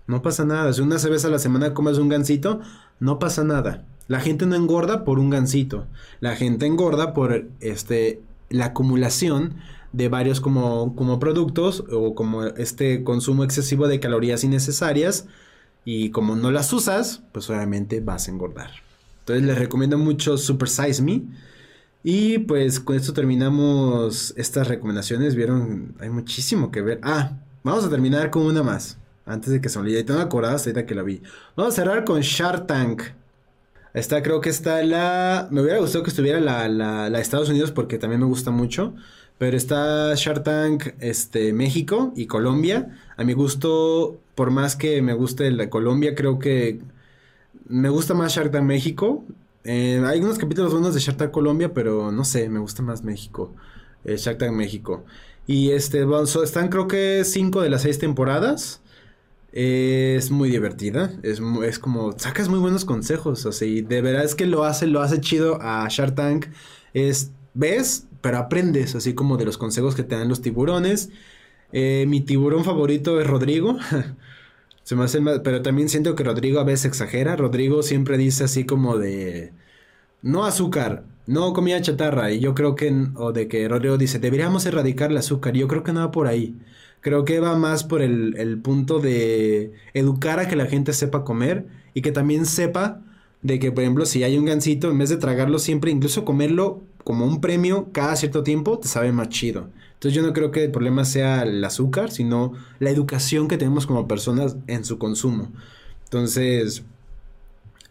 [0.07, 0.73] No pasa nada.
[0.73, 2.61] Si una vez a la semana comes un gansito,
[3.01, 3.85] no pasa nada.
[4.09, 5.87] La gente no engorda por un gansito.
[6.21, 9.57] La gente engorda por este la acumulación
[9.93, 15.27] de varios como, como productos o como este consumo excesivo de calorías innecesarias
[15.85, 18.71] y como no las usas, pues obviamente vas a engordar.
[19.21, 21.23] Entonces les recomiendo mucho Super Size Me.
[22.09, 25.35] Y pues con esto terminamos estas recomendaciones.
[25.35, 27.01] Vieron, hay muchísimo que ver.
[27.03, 27.33] Ah,
[27.65, 28.97] vamos a terminar con una más.
[29.25, 29.99] Antes de que se olvide.
[29.99, 31.21] Y tengo acordadas ahorita que la vi.
[31.57, 33.03] Vamos a cerrar con Shark Tank.
[33.93, 35.49] Esta creo que está la...
[35.51, 38.95] Me hubiera gustado que estuviera la, la, la Estados Unidos porque también me gusta mucho.
[39.39, 43.01] Pero está Shark Tank, este, México y Colombia.
[43.17, 46.79] A mi gusto, por más que me guste la Colombia, creo que
[47.69, 49.25] me gusta más Shark Tank México.
[49.69, 53.03] Eh, hay unos capítulos buenos de Shark Tank Colombia, pero no sé, me gusta más
[53.03, 53.53] México.
[54.05, 55.05] Eh, Shark Tank México.
[55.47, 56.07] Y este,
[56.45, 58.81] están creo que cinco de las seis temporadas.
[59.53, 61.13] es muy divertida.
[61.23, 63.45] Es, es, como, sacas muy buenos consejos.
[63.47, 66.47] Así, de verdad es que lo hace, lo hace chido a Shark Tank.
[66.95, 71.11] Es, ves, pero aprendes, así como de los consejos que te dan los tiburones.
[71.73, 73.77] Eh, mi tiburón favorito es Rodrigo.
[74.87, 77.35] Se me hace pero también siento que Rodrigo a veces exagera.
[77.35, 79.53] Rodrigo siempre dice así como de
[80.23, 82.33] no azúcar, no comida chatarra.
[82.33, 85.55] Y yo creo que, o de que Rodrigo dice, deberíamos erradicar el azúcar.
[85.55, 86.57] Yo creo que no va por ahí.
[87.01, 91.25] Creo que va más por el, el punto de educar a que la gente sepa
[91.25, 93.03] comer y que también sepa
[93.43, 96.83] de que, por ejemplo, si hay un gansito, en vez de tragarlo siempre, incluso comerlo
[97.05, 99.69] como un premio cada cierto tiempo, te sabe más chido.
[99.97, 103.87] Entonces yo no creo que el problema sea el azúcar, sino la educación que tenemos
[103.87, 105.51] como personas en su consumo.
[106.05, 106.85] Entonces,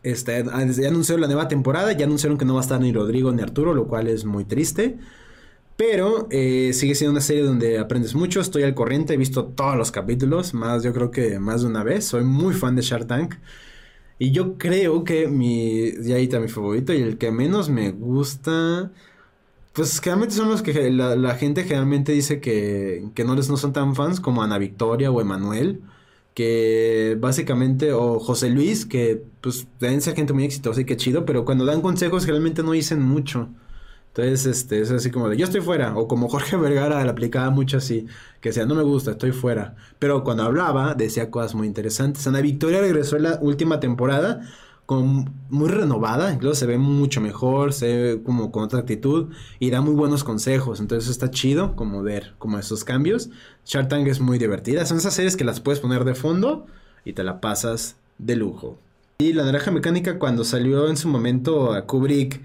[0.03, 3.32] este, ya anunciaron la nueva temporada, ya anunciaron que no va a estar ni Rodrigo
[3.32, 4.99] ni Arturo, lo cual es muy triste.
[5.78, 9.76] Pero eh, sigue siendo una serie donde aprendes mucho, estoy al corriente, he visto todos
[9.76, 13.08] los capítulos, más yo creo que más de una vez, soy muy fan de Shark
[13.08, 13.36] Tank.
[14.20, 17.91] Y yo creo que mi, ya ahí está mi favorito y el que menos me
[17.91, 18.91] gusta...
[19.76, 23.73] Pues generalmente son los que la, gente generalmente dice que, que, no les no son
[23.73, 25.82] tan fans como Ana Victoria o Emanuel.
[26.34, 31.26] Que básicamente, o José Luis, que pues deben ser gente muy exitosa y que chido,
[31.26, 33.49] pero cuando dan consejos generalmente no dicen mucho.
[34.09, 35.97] Entonces, este, es así como de yo estoy fuera.
[35.97, 38.07] O como Jorge Vergara le aplicaba mucho así,
[38.41, 39.76] que decía, no me gusta, estoy fuera.
[39.99, 42.26] Pero cuando hablaba, decía cosas muy interesantes.
[42.28, 44.41] Ana Victoria regresó en la última temporada
[44.86, 49.69] con, muy renovada, incluso se ve mucho mejor, se ve como con otra actitud y
[49.69, 53.29] da muy buenos consejos, entonces está chido como ver como esos cambios.
[53.65, 56.67] Shark Tank es muy divertida, son esas series que las puedes poner de fondo
[57.03, 58.77] y te la pasas de lujo.
[59.19, 62.41] Y la naranja mecánica cuando salió en su momento a Kubrick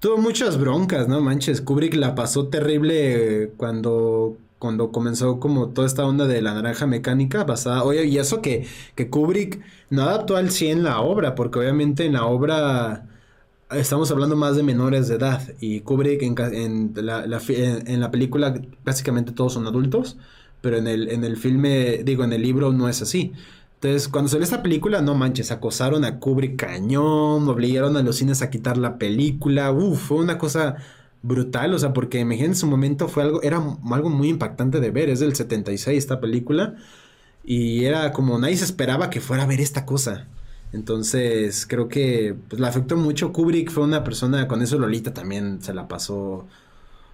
[0.00, 6.04] tuvo muchas broncas, no manches, Kubrick la pasó terrible cuando cuando comenzó como toda esta
[6.04, 10.50] onda de la naranja mecánica basada, oye, y eso que, que Kubrick no adaptó al
[10.50, 13.06] 100 la obra, porque obviamente en la obra
[13.70, 18.54] estamos hablando más de menores de edad, y Kubrick en, la, película
[18.84, 20.16] básicamente todos son adultos,
[20.60, 23.32] pero en el, en el filme, digo, en el libro no es así.
[23.74, 28.40] Entonces, cuando salió esta película, no manches, acosaron a Kubrick cañón, obligaron a los cines
[28.40, 30.76] a quitar la película, uff, fue una cosa
[31.26, 33.56] brutal, o sea, porque me en su momento fue algo, era
[33.90, 36.76] algo muy impactante de ver, es del 76 esta película,
[37.44, 40.28] y era como nadie se esperaba que fuera a ver esta cosa.
[40.72, 43.32] Entonces, creo que pues, la afectó mucho.
[43.32, 46.46] Kubrick fue una persona, con eso Lolita también se la pasó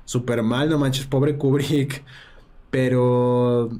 [0.04, 2.02] súper mal, no manches, pobre Kubrick.
[2.70, 3.70] Pero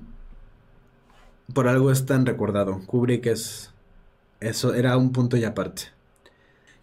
[1.55, 2.80] por algo es tan recordado.
[2.87, 3.70] Kubrick es.
[4.41, 5.85] Eso era un punto y aparte.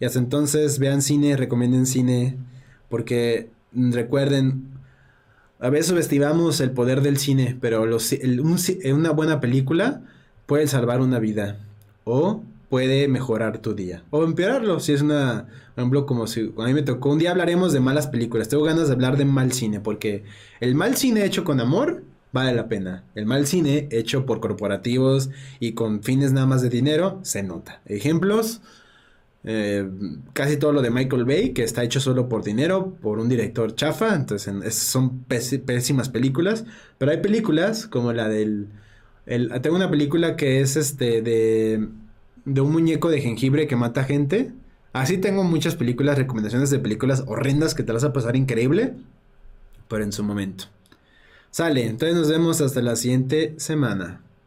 [0.00, 2.38] Y hasta entonces vean cine, recomienden cine.
[2.90, 4.64] Porque recuerden,
[5.58, 8.14] a veces subestimamos el poder del cine, pero los,
[8.92, 10.02] una buena película
[10.44, 11.58] puede salvar una vida.
[12.04, 14.04] O puede mejorar tu día.
[14.10, 15.46] O empeorarlo, si es una...
[15.74, 17.10] Por ejemplo, como si a mí me tocó...
[17.10, 18.48] Un día hablaremos de malas películas.
[18.48, 20.24] Tengo ganas de hablar de mal cine, porque
[20.60, 23.04] el mal cine hecho con amor vale la pena.
[23.14, 27.82] El mal cine hecho por corporativos y con fines nada más de dinero se nota.
[27.86, 28.62] Ejemplos,
[29.44, 29.88] eh,
[30.32, 33.74] casi todo lo de Michael Bay, que está hecho solo por dinero, por un director
[33.74, 36.64] chafa, entonces son pésimas películas,
[36.98, 38.68] pero hay películas como la del...
[39.26, 41.88] tengo una película que es este de,
[42.44, 44.52] de un muñeco de jengibre que mata gente.
[44.92, 48.94] Así tengo muchas películas, recomendaciones de películas horrendas que te las vas a pasar increíble,
[49.88, 50.64] pero en su momento.
[51.52, 54.20] Sale, entonces nos vemos hasta la siguiente semana.